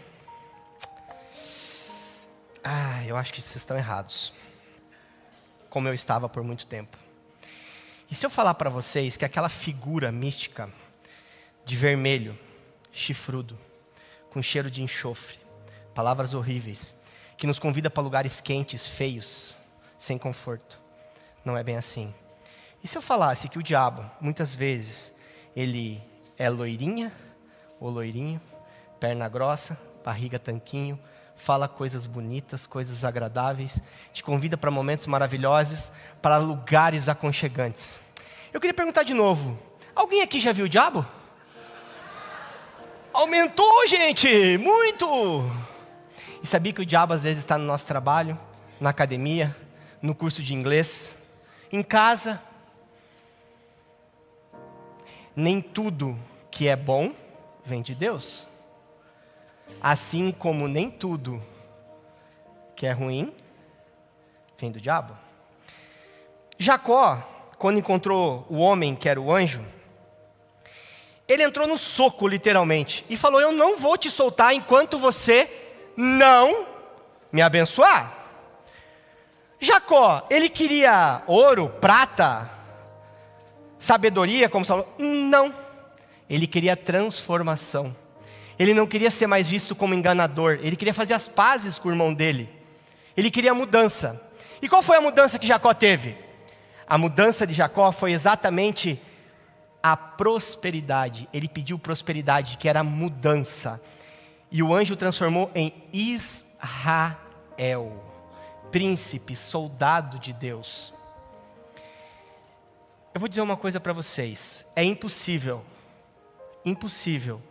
[2.64, 4.34] Ah, eu acho que vocês estão errados.
[5.70, 6.98] Como eu estava por muito tempo.
[8.10, 10.68] E se eu falar para vocês que aquela figura mística
[11.64, 12.36] de vermelho,
[12.92, 13.56] chifrudo,
[14.32, 15.38] com cheiro de enxofre,
[15.94, 16.96] palavras horríveis,
[17.38, 19.56] que nos convida para lugares quentes, feios,
[20.00, 20.82] sem conforto,
[21.44, 22.12] não é bem assim.
[22.86, 25.12] E se eu falasse que o diabo, muitas vezes,
[25.56, 26.00] ele
[26.38, 27.12] é loirinha
[27.80, 28.40] ou loirinho,
[29.00, 31.00] perna grossa, barriga tanquinho,
[31.36, 33.82] fala coisas bonitas, coisas agradáveis,
[34.14, 38.00] te convida para momentos maravilhosos, para lugares aconchegantes.
[38.54, 39.58] Eu queria perguntar de novo:
[39.96, 41.04] alguém aqui já viu o diabo?
[43.12, 45.52] Aumentou, gente, muito!
[46.40, 48.40] E sabia que o diabo às vezes está no nosso trabalho,
[48.80, 49.56] na academia,
[50.04, 51.16] no curso de inglês,
[51.72, 52.54] em casa.
[55.36, 56.18] Nem tudo
[56.50, 57.12] que é bom
[57.64, 58.48] vem de Deus.
[59.82, 61.42] Assim como nem tudo
[62.76, 63.34] que é ruim
[64.58, 65.18] vem do diabo.
[66.58, 67.22] Jacó,
[67.58, 69.64] quando encontrou o homem que era o anjo,
[71.28, 75.50] ele entrou no soco, literalmente, e falou: Eu não vou te soltar enquanto você
[75.98, 76.68] não
[77.32, 78.14] me abençoar.
[79.60, 82.50] Jacó, ele queria ouro, prata,
[83.86, 84.92] sabedoria, como falou?
[84.98, 85.54] Não.
[86.28, 87.96] Ele queria transformação.
[88.58, 91.92] Ele não queria ser mais visto como enganador, ele queria fazer as pazes com o
[91.92, 92.50] irmão dele.
[93.16, 94.34] Ele queria mudança.
[94.62, 96.18] E qual foi a mudança que Jacó teve?
[96.88, 99.00] A mudança de Jacó foi exatamente
[99.84, 101.30] a prosperidade.
[101.32, 103.84] Ele pediu prosperidade, que era mudança.
[104.52, 107.12] E o anjo transformou em Israel,
[108.72, 110.95] príncipe, soldado de Deus.
[113.16, 115.64] Eu vou dizer uma coisa para vocês: é impossível,
[116.66, 117.42] impossível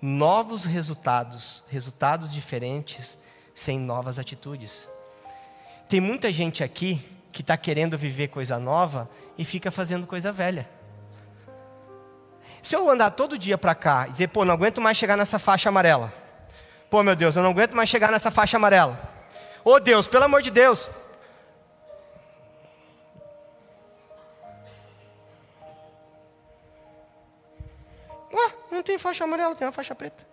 [0.00, 3.18] novos resultados, resultados diferentes,
[3.54, 4.88] sem novas atitudes.
[5.90, 10.66] Tem muita gente aqui que está querendo viver coisa nova e fica fazendo coisa velha.
[12.62, 15.38] Se eu andar todo dia para cá e dizer, pô, não aguento mais chegar nessa
[15.38, 16.10] faixa amarela.
[16.88, 18.98] Pô, meu Deus, eu não aguento mais chegar nessa faixa amarela.
[19.62, 20.88] Ô oh, Deus, pelo amor de Deus.
[28.80, 30.26] Não tem faixa amarela, tem uma faixa preta.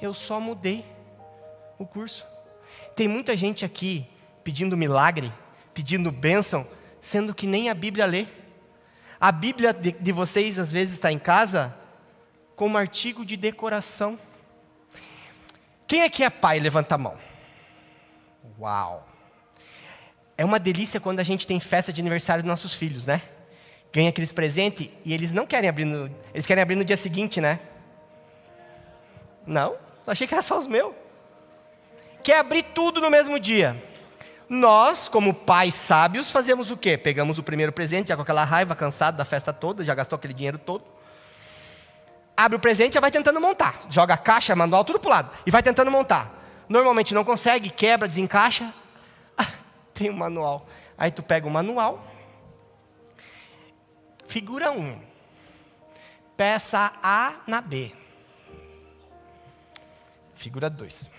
[0.00, 0.84] Eu só mudei
[1.78, 2.24] o curso.
[2.94, 4.06] Tem muita gente aqui
[4.44, 5.32] pedindo milagre,
[5.72, 6.66] pedindo bênção,
[7.00, 8.26] sendo que nem a Bíblia lê.
[9.18, 11.76] A Bíblia de, de vocês às vezes está em casa
[12.54, 14.18] como artigo de decoração.
[15.86, 16.60] Quem aqui é pai?
[16.60, 17.18] Levanta a mão.
[18.58, 19.08] Uau!
[20.36, 23.22] É uma delícia quando a gente tem festa de aniversário dos nossos filhos, né?
[23.92, 27.40] Ganha aqueles presentes e eles não querem abrir no, eles querem abrir no dia seguinte,
[27.40, 27.58] né?
[29.46, 29.76] Não,
[30.06, 30.92] achei que era só os meus.
[32.22, 33.82] Quer abrir tudo no mesmo dia.
[34.48, 36.98] Nós, como pais sábios, fazemos o quê?
[36.98, 40.34] Pegamos o primeiro presente, já com aquela raiva, cansado da festa toda, já gastou aquele
[40.34, 40.84] dinheiro todo.
[42.36, 43.74] Abre o presente e já vai tentando montar.
[43.88, 45.30] Joga a caixa, manual, tudo para lado.
[45.46, 46.36] E vai tentando montar.
[46.68, 48.72] Normalmente não consegue, quebra, desencaixa.
[49.36, 49.46] Ah,
[49.94, 50.66] tem um manual.
[50.98, 52.04] Aí tu pega o manual,
[54.30, 54.96] Figura 1.
[56.36, 57.92] Peça A na B.
[60.36, 61.10] Figura 2.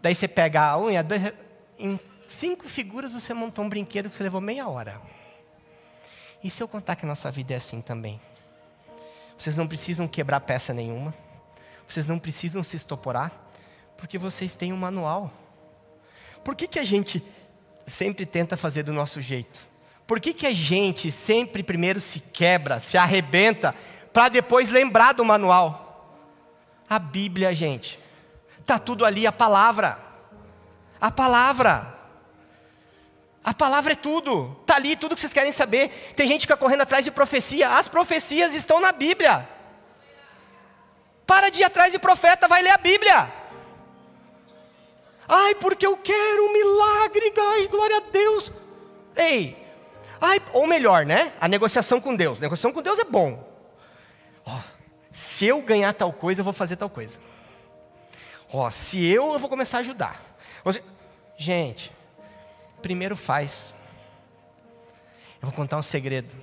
[0.00, 1.32] Daí você pega a 1 e a 2.
[1.80, 5.02] Em cinco figuras você montou um brinquedo que você levou meia hora.
[6.40, 8.20] E se eu contar que a nossa vida é assim também?
[9.36, 11.12] Vocês não precisam quebrar peça nenhuma.
[11.88, 13.32] Vocês não precisam se estoporar.
[13.96, 15.32] Porque vocês têm um manual.
[16.44, 17.20] Por que, que a gente
[17.84, 19.67] sempre tenta fazer do nosso jeito?
[20.08, 23.74] Por que, que a gente sempre primeiro se quebra, se arrebenta,
[24.10, 26.16] para depois lembrar do manual?
[26.88, 28.00] A Bíblia, gente,
[28.58, 30.02] está tudo ali, a palavra.
[30.98, 31.94] A palavra.
[33.44, 34.56] A palavra é tudo.
[34.62, 35.90] Está ali tudo que vocês querem saber.
[36.16, 37.76] Tem gente que fica correndo atrás de profecia.
[37.76, 39.46] As profecias estão na Bíblia.
[41.26, 43.30] Para de ir atrás de profeta, vai ler a Bíblia.
[45.28, 48.50] Ai, porque eu quero um milagre, ai, glória a Deus.
[49.14, 49.67] Ei,
[50.20, 51.32] Ai, ou melhor, né?
[51.40, 52.38] A negociação com Deus.
[52.38, 53.46] A negociação com Deus é bom.
[54.44, 54.60] Oh,
[55.10, 57.18] se eu ganhar tal coisa, eu vou fazer tal coisa.
[58.52, 60.20] oh, se eu, eu vou começar a ajudar.
[61.36, 61.92] gente,
[62.82, 63.74] primeiro faz.
[65.40, 66.34] Eu vou contar um segredo.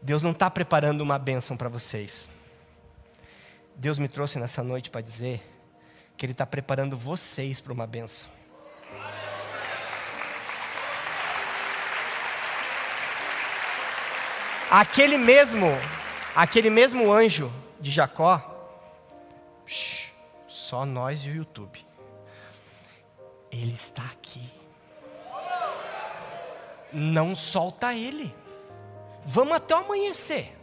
[0.00, 2.28] Deus não está preparando uma bênção para vocês.
[3.76, 5.40] Deus me trouxe nessa noite para dizer
[6.16, 8.28] que Ele está preparando vocês para uma bênção.
[14.74, 15.66] Aquele mesmo,
[16.34, 18.40] aquele mesmo anjo de Jacó,
[20.48, 21.84] só nós e o YouTube.
[23.50, 24.50] Ele está aqui.
[26.90, 28.34] Não solta ele.
[29.22, 30.56] Vamos até o amanhecer.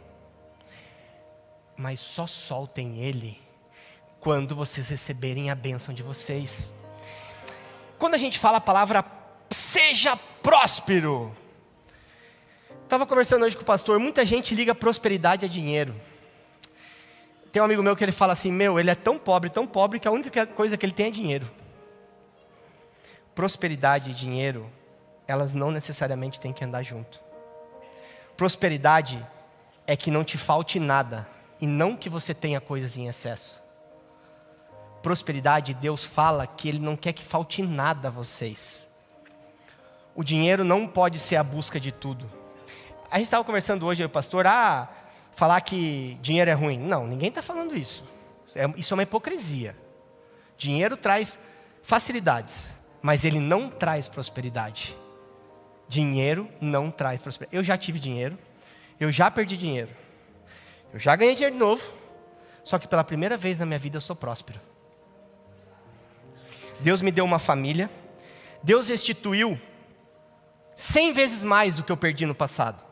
[1.76, 3.40] Mas só soltem ele
[4.18, 6.72] quando vocês receberem a bênção de vocês.
[7.96, 9.04] Quando a gente fala a palavra
[9.48, 11.32] seja próspero,
[12.90, 15.94] Estava conversando hoje com o pastor, muita gente liga prosperidade a dinheiro.
[17.52, 20.00] Tem um amigo meu que ele fala assim: Meu, ele é tão pobre, tão pobre,
[20.00, 21.48] que a única coisa que ele tem é dinheiro.
[23.32, 24.68] prosperidade e dinheiro,
[25.28, 27.20] elas não necessariamente têm que andar junto.
[28.36, 29.24] Prosperidade
[29.86, 31.28] é que não te falte nada
[31.60, 33.56] e não que você tenha coisas em excesso.
[35.00, 38.88] Prosperidade, Deus fala que Ele não quer que falte nada a vocês.
[40.12, 42.39] O dinheiro não pode ser a busca de tudo.
[43.10, 44.88] A gente estava conversando hoje, o pastor, ah,
[45.32, 46.78] falar que dinheiro é ruim.
[46.78, 48.04] Não, ninguém está falando isso.
[48.54, 49.76] É, isso é uma hipocrisia.
[50.56, 51.38] Dinheiro traz
[51.82, 52.68] facilidades,
[53.02, 54.96] mas ele não traz prosperidade.
[55.88, 57.56] Dinheiro não traz prosperidade.
[57.56, 58.38] Eu já tive dinheiro,
[59.00, 59.90] eu já perdi dinheiro,
[60.92, 61.90] eu já ganhei dinheiro de novo,
[62.62, 64.60] só que pela primeira vez na minha vida eu sou próspero.
[66.78, 67.90] Deus me deu uma família,
[68.62, 69.58] Deus restituiu
[70.76, 72.89] cem vezes mais do que eu perdi no passado.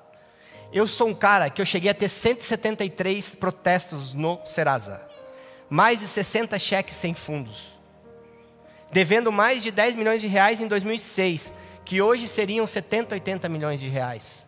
[0.71, 5.09] Eu sou um cara que eu cheguei a ter 173 protestos no Serasa,
[5.71, 7.73] mais de 60 cheques sem fundos,
[8.93, 11.55] devendo mais de 10 milhões de reais em 2006,
[11.87, 14.47] que hoje seriam 70, 80 milhões de reais.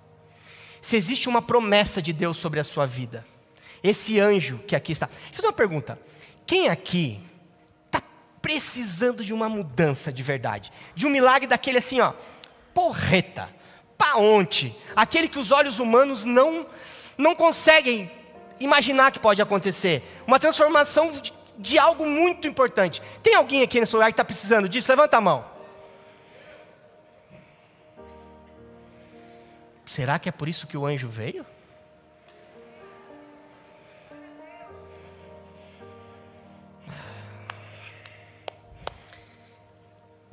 [0.83, 3.27] Se existe uma promessa de Deus sobre a sua vida,
[3.83, 5.07] esse anjo que aqui está.
[5.07, 5.99] Deixa eu fazer uma pergunta:
[6.47, 7.19] quem aqui
[7.87, 8.03] está
[8.43, 10.71] precisando de uma mudança de verdade?
[10.95, 12.13] De um milagre daquele assim, ó,
[12.75, 13.49] porreta
[14.01, 16.67] paonte, aquele que os olhos humanos não,
[17.19, 18.11] não conseguem
[18.59, 20.03] imaginar que pode acontecer.
[20.27, 23.03] Uma transformação de, de algo muito importante.
[23.23, 24.91] Tem alguém aqui nesse lugar que está precisando disso?
[24.91, 25.45] Levanta a mão.
[29.85, 31.45] Será que é por isso que o anjo veio?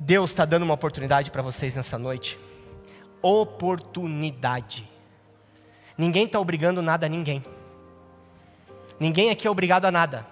[0.00, 2.47] Deus está dando uma oportunidade para vocês nessa noite
[3.22, 4.88] oportunidade.
[5.96, 7.44] Ninguém está obrigando nada a ninguém.
[9.00, 10.26] Ninguém aqui é obrigado a nada.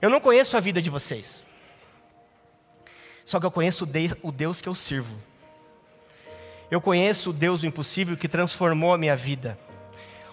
[0.00, 1.44] Eu não conheço a vida de vocês.
[3.24, 3.88] Só que eu conheço
[4.22, 5.16] o Deus que eu sirvo.
[6.70, 9.58] Eu conheço o Deus do impossível que transformou a minha vida.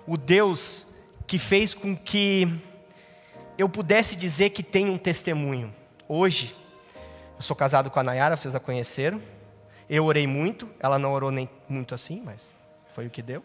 [0.07, 0.85] O Deus
[1.27, 2.47] que fez com que
[3.57, 5.73] eu pudesse dizer que tenho um testemunho.
[6.07, 6.55] Hoje,
[7.37, 9.21] eu sou casado com a Nayara, vocês a conheceram.
[9.91, 12.55] Eu orei muito, ela não orou nem muito assim, mas
[12.93, 13.43] foi o que deu.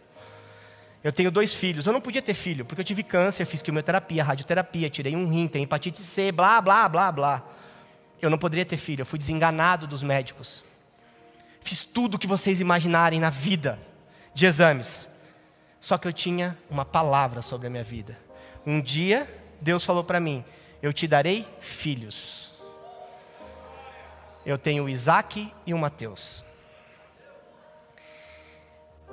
[1.03, 1.89] Eu tenho dois filhos.
[1.89, 5.49] Eu não podia ter filho, porque eu tive câncer, fiz quimioterapia, radioterapia, tirei um rim,
[5.49, 7.43] tenho hepatite C, blá, blá, blá, blá.
[8.23, 10.63] Eu não poderia ter filho, eu fui desenganado dos médicos.
[11.63, 13.77] Fiz tudo o que vocês imaginarem na vida
[14.33, 15.11] de exames.
[15.81, 18.17] Só que eu tinha uma palavra sobre a minha vida.
[18.65, 19.29] Um dia,
[19.61, 20.45] Deus falou para mim:
[20.81, 22.46] Eu te darei filhos
[24.47, 26.45] eu tenho Isaac e o Mateus.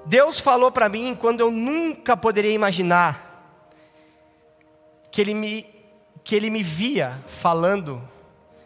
[0.05, 3.31] Deus falou para mim quando eu nunca poderia imaginar
[5.11, 5.73] que ele me
[6.23, 8.01] que ele me via falando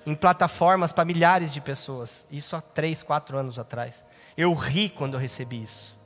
[0.06, 2.28] em plataformas para milhares de pessoas.
[2.30, 4.06] Isso há três, quatro anos atrás.
[4.38, 5.98] Eu ri quando eu recebi isso.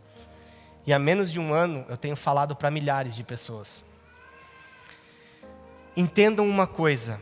[0.86, 3.84] E há menos de um ano eu tenho falado para milhares de pessoas.
[5.98, 7.20] Entendam uma coisa: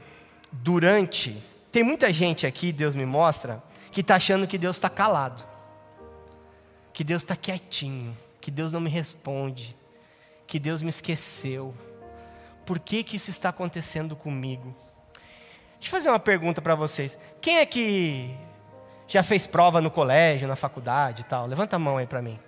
[0.52, 3.61] durante tem muita gente aqui, Deus me mostra,
[3.91, 5.43] que está achando que Deus está calado,
[6.91, 9.76] que Deus está quietinho, que Deus não me responde,
[10.47, 11.76] que Deus me esqueceu.
[12.65, 14.76] Por que, que isso está acontecendo comigo?
[15.80, 17.17] Deixa eu fazer uma pergunta para vocês.
[17.39, 18.36] Quem é que
[19.07, 21.45] já fez prova no colégio, na faculdade e tal?
[21.45, 22.39] Levanta a mão aí para mim.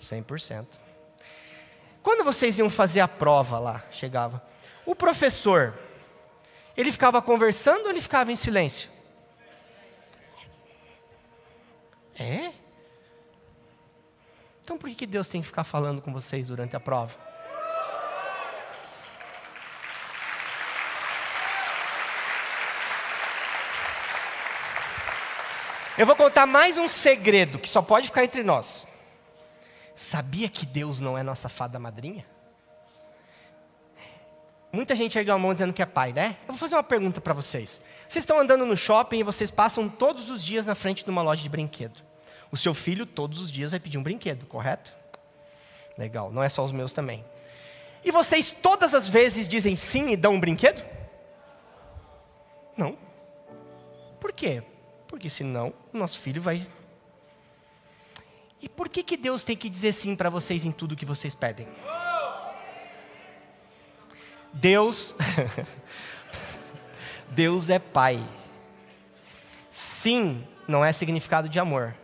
[0.00, 0.66] 100%.
[2.02, 4.42] Quando vocês iam fazer a prova lá, chegava,
[4.84, 5.74] o professor
[6.76, 8.90] ele ficava conversando ou ele ficava em silêncio?
[12.18, 12.52] É?
[14.62, 17.16] Então por que Deus tem que ficar falando com vocês durante a prova?
[25.98, 28.86] Eu vou contar mais um segredo que só pode ficar entre nós.
[29.94, 32.35] Sabia que Deus não é nossa fada madrinha?
[34.76, 36.36] Muita gente ergueu a mão dizendo que é pai, né?
[36.42, 37.80] Eu vou fazer uma pergunta para vocês.
[38.06, 41.22] Vocês estão andando no shopping e vocês passam todos os dias na frente de uma
[41.22, 42.02] loja de brinquedo.
[42.52, 44.92] O seu filho todos os dias vai pedir um brinquedo, correto?
[45.96, 47.24] Legal, não é só os meus também.
[48.04, 50.84] E vocês todas as vezes dizem sim e dão um brinquedo?
[52.76, 52.98] Não.
[54.20, 54.62] Por quê?
[55.08, 56.66] Porque senão o nosso filho vai.
[58.60, 61.34] E por que, que Deus tem que dizer sim para vocês em tudo que vocês
[61.34, 61.66] pedem?
[64.56, 65.14] Deus,
[67.28, 68.22] Deus é Pai.
[69.70, 71.94] Sim, não é significado de amor.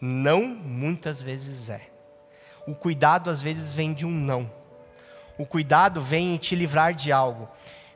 [0.00, 1.88] Não, muitas vezes é.
[2.66, 4.50] O cuidado às vezes vem de um não.
[5.36, 7.48] O cuidado vem em te livrar de algo.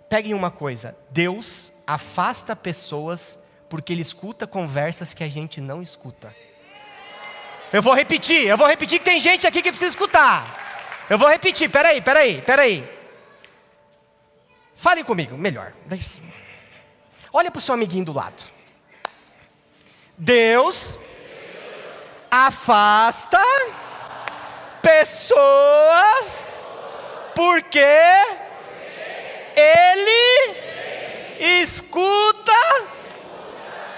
[0.08, 6.34] Peguem uma coisa: Deus afasta pessoas Porque ele escuta conversas que a gente não escuta.
[7.72, 11.04] Eu vou repetir, eu vou repetir que tem gente aqui que precisa escutar.
[11.08, 13.03] Eu vou repetir, peraí, peraí, peraí.
[14.84, 15.72] Fale comigo, melhor.
[17.32, 18.44] Olha para o seu amiguinho do lado.
[20.18, 20.98] Deus
[22.30, 23.40] afasta
[24.82, 26.42] pessoas
[27.34, 27.80] porque
[29.56, 30.54] Ele
[31.62, 32.52] escuta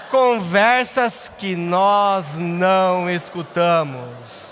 [0.09, 4.46] conversas que nós não escutamos.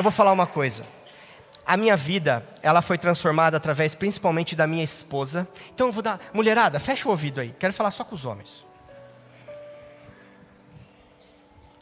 [0.00, 0.86] Eu vou falar uma coisa.
[1.66, 5.46] A minha vida, ela foi transformada através principalmente da minha esposa.
[5.74, 7.54] Então eu vou dar, mulherada, fecha o ouvido aí.
[7.58, 8.64] Quero falar só com os homens.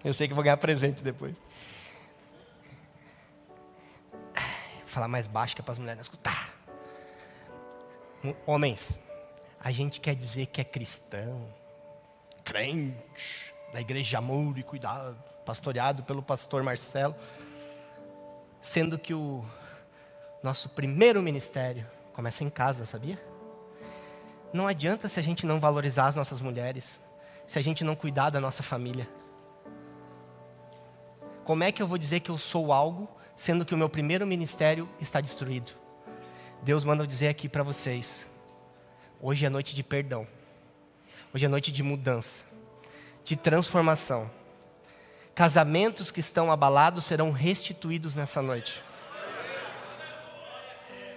[0.05, 1.37] Eu sei que vou ganhar presente depois.
[4.85, 6.53] falar mais baixo que é para as mulheres não escutar.
[8.45, 8.99] Homens,
[9.61, 11.49] a gente quer dizer que é cristão,
[12.43, 17.15] crente, da igreja de amor e cuidado, pastoreado pelo pastor Marcelo,
[18.69, 19.45] sendo que o
[20.43, 23.19] nosso primeiro ministério começa em casa, sabia?
[24.53, 27.01] Não adianta se a gente não valorizar as nossas mulheres,
[27.47, 29.09] se a gente não cuidar da nossa família.
[31.45, 33.09] Como é que eu vou dizer que eu sou algo
[33.39, 35.71] sendo que o meu primeiro ministério está destruído.
[36.63, 38.27] Deus manda eu dizer aqui para vocês:
[39.21, 40.27] hoje é noite de perdão,
[41.33, 42.47] hoje é noite de mudança,
[43.25, 44.29] de transformação.
[45.39, 48.83] Casamentos que estão abalados serão restituídos nessa noite.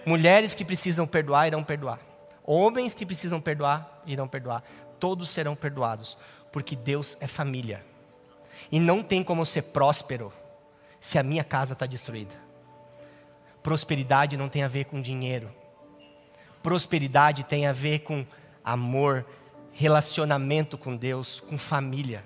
[0.05, 1.99] Mulheres que precisam perdoar irão perdoar.
[2.43, 4.63] Homens que precisam perdoar irão perdoar.
[4.99, 6.19] Todos serão perdoados,
[6.51, 7.83] porque Deus é família.
[8.71, 10.31] E não tem como ser próspero
[10.99, 12.35] se a minha casa está destruída.
[13.63, 15.51] Prosperidade não tem a ver com dinheiro.
[16.61, 18.23] Prosperidade tem a ver com
[18.63, 19.25] amor,
[19.71, 22.23] relacionamento com Deus, com família,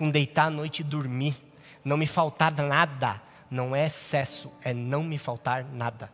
[0.00, 1.36] com deitar à noite e dormir,
[1.84, 3.20] não me faltar nada.
[3.50, 6.10] Não é excesso, é não me faltar nada.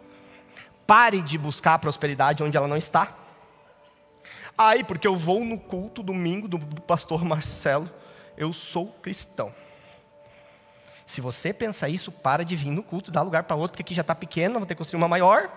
[0.89, 3.15] Pare de buscar a prosperidade onde ela não está.
[4.59, 7.89] Aí, porque eu vou no culto domingo do, pastor Marcelo,
[8.37, 9.55] eu sou cristão.
[11.05, 13.95] Se você pensar isso, para de vir no culto, dá lugar para outro, porque aqui
[13.95, 15.49] já está pequeno, vou ter que construir uma maior.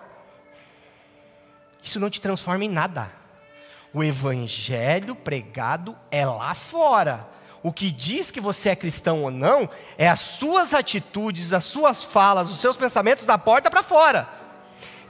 [1.83, 3.11] Isso não te transforma em nada.
[3.91, 7.38] O evangelho pregado é lá fora.
[7.61, 12.03] O que diz que você é cristão ou não é as suas atitudes, as suas
[12.03, 14.27] falas, os seus pensamentos da porta para fora.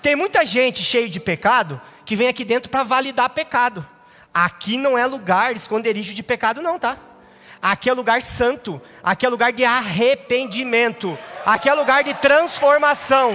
[0.01, 3.85] Tem muita gente cheia de pecado que vem aqui dentro para validar pecado.
[4.33, 6.97] Aqui não é lugar de esconderijo de pecado, não, tá?
[7.61, 13.33] Aqui é lugar santo, aqui é lugar de arrependimento, aqui é lugar de transformação.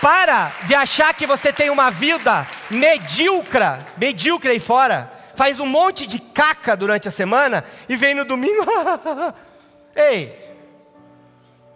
[0.00, 3.60] Para de achar que você tem uma vida medíocre,
[3.98, 5.19] medíocre aí fora.
[5.40, 8.62] Faz um monte de caca durante a semana e vem no domingo.
[9.96, 10.38] Ei,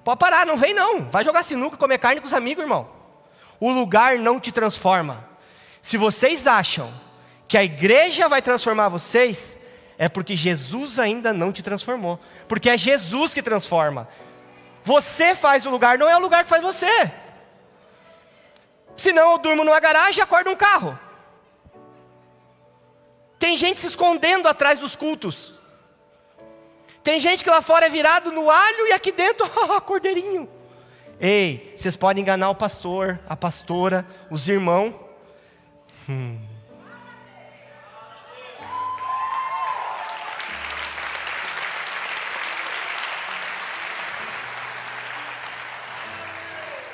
[0.04, 1.08] pode parar, não vem não.
[1.08, 2.86] Vai jogar sinuca, comer carne com os amigos, irmão.
[3.58, 5.26] O lugar não te transforma.
[5.80, 6.92] Se vocês acham
[7.48, 12.20] que a igreja vai transformar vocês, é porque Jesus ainda não te transformou.
[12.46, 14.06] Porque é Jesus que transforma.
[14.82, 17.10] Você faz o lugar, não é o lugar que faz você.
[18.94, 20.98] Senão eu durmo numa garagem e acordo um carro.
[23.44, 25.52] Tem gente se escondendo atrás dos cultos.
[27.02, 29.46] Tem gente que lá fora é virado no alho e aqui dentro,
[29.84, 30.48] cordeirinho.
[31.20, 34.94] Ei, vocês podem enganar o pastor, a pastora, os irmãos.
[36.08, 36.40] Hum.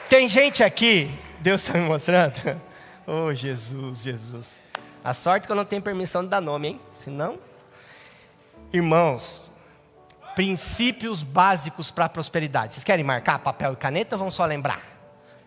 [0.08, 2.60] Tem gente aqui, Deus está me mostrando.
[3.12, 4.69] Oh, Jesus, Jesus.
[5.02, 6.80] A sorte que eu não tenho permissão de dar nome, hein?
[6.94, 7.38] Senão.
[8.72, 9.50] Irmãos,
[10.34, 12.74] princípios básicos para a prosperidade.
[12.74, 14.80] Vocês querem marcar papel e caneta ou vão só lembrar?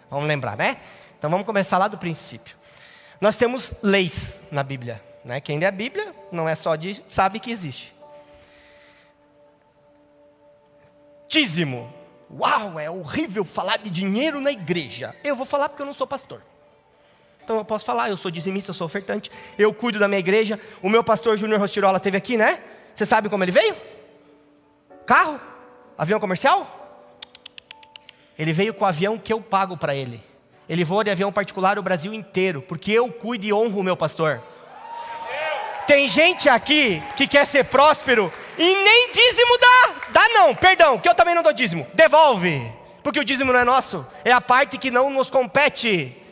[0.10, 0.78] Vamos lembrar, né?
[1.18, 2.56] Então vamos começar lá do princípio.
[3.22, 5.02] Nós temos leis na Bíblia.
[5.24, 5.40] Né?
[5.40, 7.94] Quem lê a Bíblia não é só de sabe que existe.
[11.30, 11.94] Dízimo
[12.40, 15.16] Uau, é horrível falar de dinheiro na igreja.
[15.24, 16.42] Eu vou falar porque eu não sou pastor.
[17.44, 20.60] Então eu posso falar, eu sou dizimista, eu sou ofertante, eu cuido da minha igreja.
[20.82, 22.60] O meu pastor Júnior Rostirola teve aqui, né?
[22.96, 23.76] Você sabe como ele veio?
[25.06, 25.40] Carro?
[25.98, 26.80] Avião comercial?
[28.40, 30.24] Ele veio com o avião que eu pago para ele.
[30.68, 33.98] Ele voa de avião particular o Brasil inteiro, porque eu cuido e honro o meu
[33.98, 34.42] pastor.
[35.86, 39.94] Tem gente aqui que quer ser próspero e nem dízimo dá.
[40.12, 41.86] dá não, perdão, que eu também não dou dízimo.
[41.94, 42.72] Devolve,
[43.04, 46.23] porque o dízimo não é nosso, é a parte que não nos compete.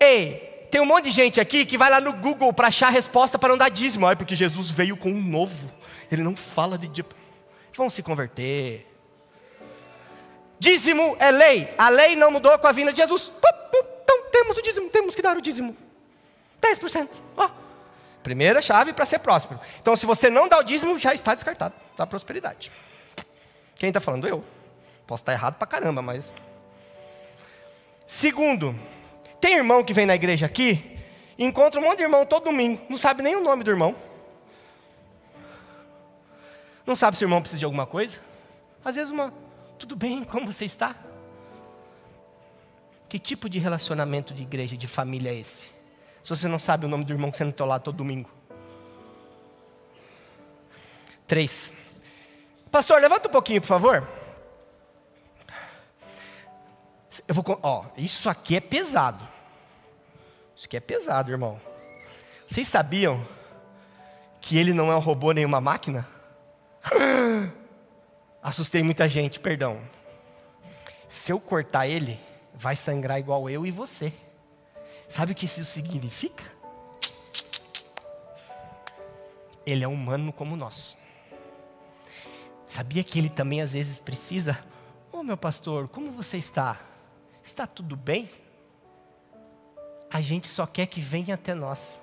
[0.00, 2.90] Ei, tem um monte de gente aqui que vai lá no Google para achar a
[2.90, 4.06] resposta para não dar dízimo.
[4.06, 5.70] Ai, porque Jesus veio com um novo.
[6.10, 7.14] Ele não fala de dízimo.
[7.74, 8.86] Vão se converter.
[10.58, 11.68] Dízimo é lei.
[11.78, 13.30] A lei não mudou com a vinda de Jesus.
[14.02, 15.76] Então temos o dízimo, temos que dar o dízimo.
[16.60, 17.08] 10%.
[17.36, 17.48] Ó.
[18.22, 19.60] Primeira chave para ser próspero.
[19.80, 22.70] Então, se você não dá o dízimo, já está descartado da prosperidade.
[23.76, 24.26] Quem está falando?
[24.26, 24.44] Eu.
[25.06, 26.34] Posso estar errado para caramba, mas.
[28.06, 28.74] Segundo,
[29.40, 30.98] tem irmão que vem na igreja aqui,
[31.38, 33.94] encontra um monte de irmão todo domingo, não sabe nem o nome do irmão.
[36.86, 38.18] Não sabe se o irmão precisa de alguma coisa.
[38.84, 39.32] Às vezes uma,
[39.78, 40.96] tudo bem, como você está?
[43.08, 45.66] Que tipo de relacionamento de igreja, de família é esse?
[46.22, 48.30] Se você não sabe o nome do irmão que você não está lá todo domingo.
[51.26, 51.74] Três.
[52.70, 54.06] Pastor, levanta um pouquinho, por favor.
[57.26, 59.26] Eu vou, ó, isso aqui é pesado.
[60.56, 61.60] Isso aqui é pesado, irmão.
[62.46, 63.24] Vocês sabiam
[64.40, 66.06] que ele não é um robô nem uma máquina?
[68.42, 69.80] Assustei muita gente, perdão.
[71.08, 72.18] Se eu cortar ele,
[72.54, 74.12] vai sangrar igual eu e você.
[75.08, 76.44] Sabe o que isso significa?
[79.64, 80.96] Ele é humano como nós.
[82.66, 84.58] Sabia que ele também às vezes precisa?
[85.10, 86.78] Ô oh, meu pastor, como você está?
[87.48, 88.28] Está tudo bem?
[90.10, 91.98] A gente só quer que venha até nós.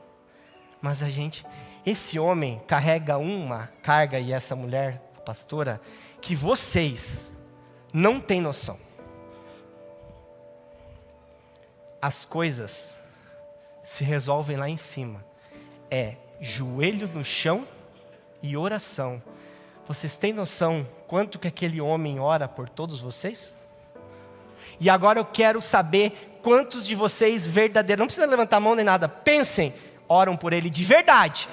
[0.81, 1.45] Mas a gente,
[1.85, 5.79] esse homem carrega uma carga e essa mulher, a pastora,
[6.19, 7.31] que vocês
[7.93, 8.79] não têm noção.
[12.01, 12.97] As coisas
[13.83, 15.23] se resolvem lá em cima.
[15.91, 17.67] É joelho no chão
[18.41, 19.21] e oração.
[19.85, 23.53] Vocês têm noção quanto que aquele homem ora por todos vocês?
[24.79, 28.85] E agora eu quero saber quantos de vocês verdadeiros, não precisa levantar a mão nem
[28.85, 29.73] nada, pensem,
[30.07, 31.47] oram por ele de verdade,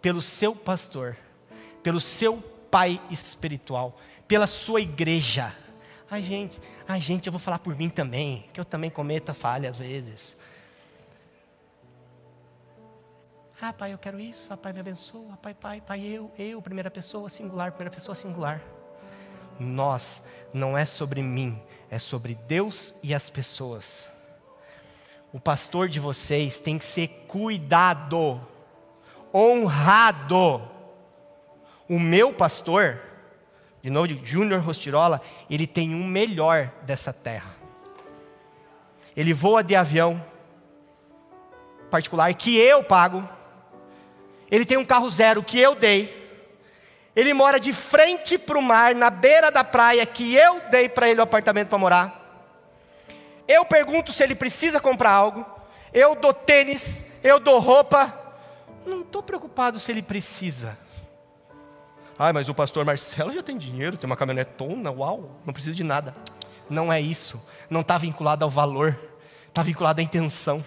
[0.00, 1.16] pelo seu pastor,
[1.82, 2.38] pelo seu
[2.70, 5.52] pai espiritual, pela sua igreja.
[6.10, 9.68] Ai, gente, ai, gente, eu vou falar por mim também, que eu também cometo falha
[9.68, 10.36] às vezes.
[13.60, 14.52] Ah, pai, eu quero isso.
[14.52, 15.32] Ah, pai, me abençoa.
[15.32, 18.60] Ah, pai, pai, pai, eu, eu, primeira pessoa singular, primeira pessoa singular.
[19.58, 21.58] Nós, não é sobre mim,
[21.90, 24.08] é sobre Deus e as pessoas.
[25.32, 28.40] O pastor de vocês tem que ser cuidado,
[29.34, 30.62] honrado.
[31.88, 33.00] O meu pastor,
[33.82, 37.54] de novo, Júnior Rostirola, ele tem um melhor dessa terra.
[39.16, 40.22] Ele voa de avião
[41.90, 43.26] particular que eu pago.
[44.50, 46.25] Ele tem um carro zero que eu dei.
[47.16, 51.08] Ele mora de frente para o mar, na beira da praia, que eu dei para
[51.08, 52.44] ele o apartamento para morar.
[53.48, 55.46] Eu pergunto se ele precisa comprar algo.
[55.94, 58.12] Eu dou tênis, eu dou roupa.
[58.84, 60.78] Não estou preocupado se ele precisa.
[62.18, 65.74] Ai, mas o pastor Marcelo já tem dinheiro, tem uma caminhonete tona, uau, não precisa
[65.74, 66.14] de nada.
[66.68, 67.42] Não é isso.
[67.70, 68.98] Não está vinculado ao valor,
[69.48, 70.62] está vinculado à intenção,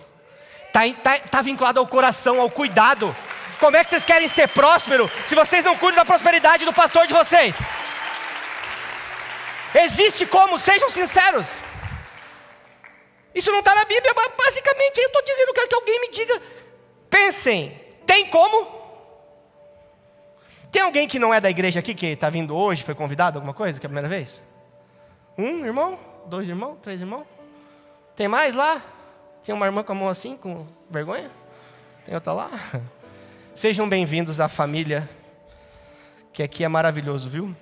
[0.68, 3.16] está tá, tá vinculado ao coração, ao cuidado.
[3.60, 7.06] Como é que vocês querem ser prósperos se vocês não cuidam da prosperidade do pastor
[7.08, 7.58] de vocês?
[9.76, 10.58] Existe como?
[10.58, 11.48] Sejam sinceros.
[13.36, 16.10] Isso não está na Bíblia, mas basicamente eu estou dizendo, eu quero que alguém me
[16.10, 16.42] diga.
[17.10, 18.80] Pensem, tem como?
[20.72, 23.54] Tem alguém que não é da igreja aqui, que está vindo hoje, foi convidado, alguma
[23.54, 24.44] coisa, que é a primeira vez?
[25.38, 26.00] Um irmão?
[26.26, 26.78] Dois irmãos?
[26.82, 27.26] Três irmãos?
[28.16, 28.82] Tem mais lá?
[29.44, 31.30] Tem uma irmã com a mão assim, com vergonha?
[32.06, 32.50] Tem outra lá?
[33.60, 35.10] Sejam bem-vindos à família,
[36.32, 37.54] que aqui é maravilhoso, viu?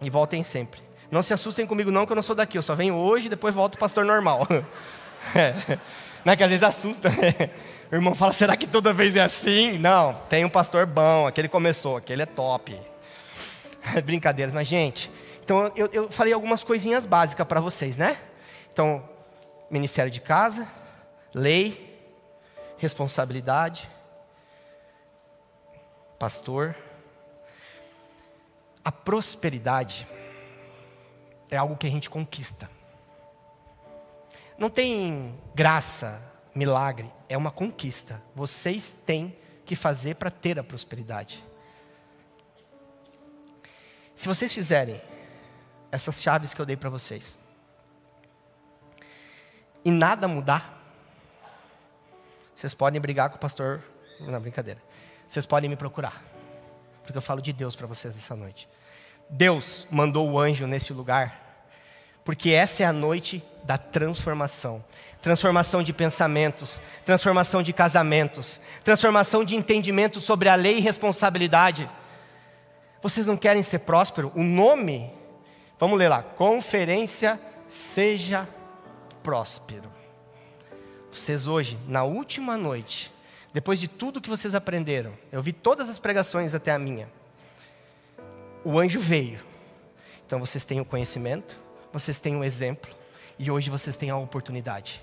[0.00, 0.80] E voltem sempre.
[1.10, 2.56] Não se assustem comigo, não, que eu não sou daqui.
[2.56, 4.46] Eu só venho hoje e depois volto pastor normal.
[5.34, 5.78] É.
[6.24, 7.08] Não é que às vezes assusta.
[7.08, 7.50] Né?
[7.90, 9.76] O irmão fala: será que toda vez é assim?
[9.76, 12.78] Não, tem um pastor bom, aquele começou, aquele é top.
[13.96, 15.10] É brincadeiras, mas gente,
[15.42, 18.16] então eu, eu falei algumas coisinhas básicas para vocês, né?
[18.72, 19.02] Então,
[19.68, 20.68] ministério de casa,
[21.34, 21.98] lei,
[22.78, 23.88] responsabilidade,
[26.22, 26.76] pastor.
[28.84, 30.06] A prosperidade
[31.50, 32.70] é algo que a gente conquista.
[34.56, 38.22] Não tem graça, milagre, é uma conquista.
[38.36, 41.42] Vocês têm que fazer para ter a prosperidade.
[44.14, 45.02] Se vocês fizerem
[45.90, 47.36] essas chaves que eu dei para vocês,
[49.84, 50.80] e nada mudar,
[52.54, 53.82] vocês podem brigar com o pastor.
[54.20, 54.80] Não, brincadeira
[55.32, 56.22] vocês podem me procurar.
[57.02, 58.68] porque eu falo de Deus para vocês essa noite.
[59.30, 61.64] Deus mandou o anjo nesse lugar,
[62.22, 64.84] porque essa é a noite da transformação
[65.22, 71.88] transformação de pensamentos, transformação de casamentos, transformação de entendimento sobre a lei e responsabilidade.
[73.00, 74.32] Vocês não querem ser próspero?
[74.34, 75.10] O nome,
[75.78, 78.46] vamos ler lá: Conferência Seja
[79.22, 79.90] Próspero.
[81.10, 83.12] Vocês hoje, na última noite,
[83.52, 87.08] depois de tudo que vocês aprenderam, eu vi todas as pregações até a minha.
[88.64, 89.40] O anjo veio.
[90.26, 91.58] Então vocês têm o conhecimento,
[91.92, 92.90] vocês têm o exemplo,
[93.38, 95.02] e hoje vocês têm a oportunidade.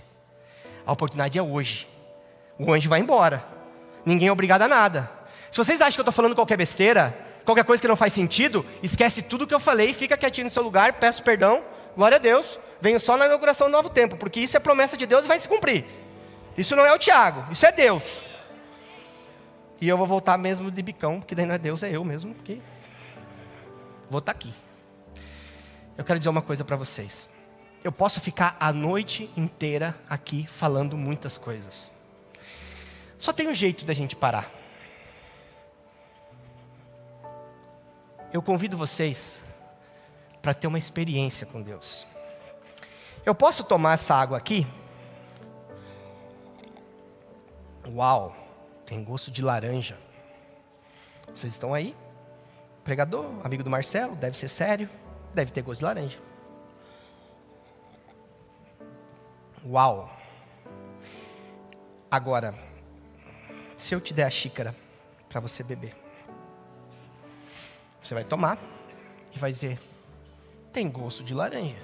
[0.86, 1.88] A oportunidade é hoje.
[2.58, 3.46] O anjo vai embora.
[4.06, 5.12] Ninguém é obrigado a nada.
[5.52, 8.66] Se vocês acham que eu estou falando qualquer besteira, qualquer coisa que não faz sentido,
[8.82, 11.64] esquece tudo que eu falei, fica quietinho no seu lugar, peço perdão,
[11.96, 15.06] glória a Deus, venho só na inauguração do novo tempo, porque isso é promessa de
[15.06, 15.86] Deus e vai se cumprir.
[16.58, 18.29] Isso não é o Tiago, isso é Deus.
[19.82, 22.34] E eu vou voltar mesmo de bicão, porque daí não é Deus, é eu mesmo.
[22.36, 22.62] Que...
[24.10, 24.54] Vou estar tá aqui.
[25.98, 27.40] Eu quero dizer uma coisa para vocês
[27.84, 31.92] eu posso ficar a noite inteira aqui falando muitas coisas.
[33.18, 34.50] Só tem um jeito da gente parar.
[38.32, 39.44] Eu convido vocês
[40.42, 42.06] para ter uma experiência com Deus.
[43.26, 44.68] Eu posso tomar essa água aqui?
[47.88, 48.36] Uau,
[48.90, 49.96] tem gosto de laranja.
[51.28, 51.96] Vocês estão aí?
[52.84, 54.90] Pregador, amigo do Marcelo, deve ser sério,
[55.32, 56.18] deve ter gosto de laranja.
[59.64, 60.12] Uau!
[62.10, 62.56] Agora,
[63.78, 64.76] se eu te der a xícara
[65.30, 65.96] para você beber,
[68.02, 68.58] você vai tomar
[69.36, 69.80] e vai dizer:
[70.74, 71.84] tem gosto de laranja,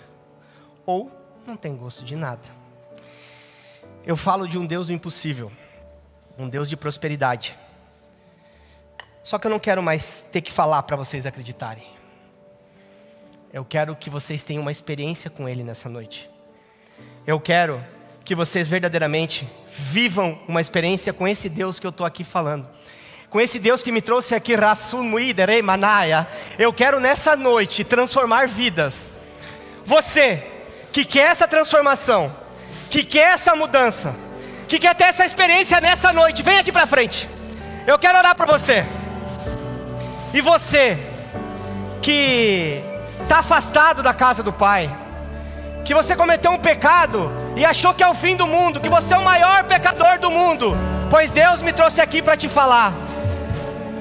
[0.88, 1.12] ou
[1.46, 2.50] não tem gosto de nada.
[4.04, 5.52] Eu falo de um Deus impossível,
[6.38, 7.58] um Deus de prosperidade.
[9.24, 11.88] Só que eu não quero mais ter que falar para vocês acreditarem.
[13.52, 16.30] Eu quero que vocês tenham uma experiência com Ele nessa noite.
[17.26, 17.84] Eu quero
[18.24, 22.70] que vocês verdadeiramente vivam uma experiência com esse Deus que eu estou aqui falando.
[23.30, 26.28] Com esse Deus que me trouxe aqui, Rasul Muiderei Manaya.
[26.60, 29.12] Eu quero nessa noite transformar vidas.
[29.86, 30.44] Você
[30.92, 32.36] que quer essa transformação,
[32.90, 34.16] que quer essa mudança,
[34.68, 37.30] que quer ter essa experiência nessa noite, vem aqui para frente.
[37.86, 38.86] Eu quero orar para você.
[40.34, 40.98] E você
[42.02, 42.84] que
[43.22, 44.94] está afastado da casa do Pai,
[45.84, 49.14] que você cometeu um pecado e achou que é o fim do mundo, que você
[49.14, 50.76] é o maior pecador do mundo,
[51.10, 52.92] pois Deus me trouxe aqui para te falar.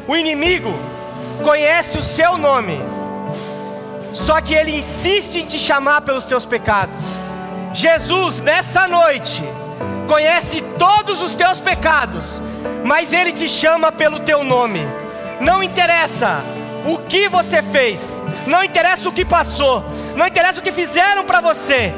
[0.08, 0.74] O inimigo
[1.42, 2.80] conhece o seu nome,
[4.12, 7.18] só que ele insiste em te chamar pelos teus pecados.
[7.72, 9.42] Jesus, nessa noite,
[10.06, 12.40] conhece todos os teus pecados,
[12.84, 14.80] mas ele te chama pelo teu nome.
[15.40, 16.42] Não interessa
[16.86, 19.84] o que você fez, não interessa o que passou,
[20.16, 21.92] não interessa o que fizeram para você,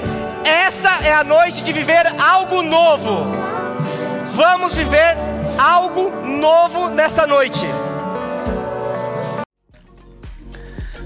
[0.47, 3.27] essa é a noite de viver algo novo.
[4.37, 5.17] Vamos viver
[5.59, 7.67] algo novo nessa noite.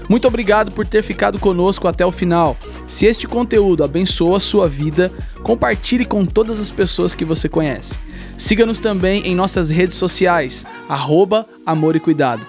[0.07, 2.55] Muito obrigado por ter ficado conosco até o final.
[2.91, 5.13] Se este conteúdo abençoa a sua vida,
[5.43, 7.97] compartilhe com todas as pessoas que você conhece.
[8.37, 12.45] Siga-nos também em nossas redes sociais, arroba Amor e Cuidado.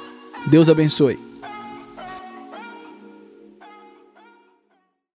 [0.49, 1.32] Deus abençoe.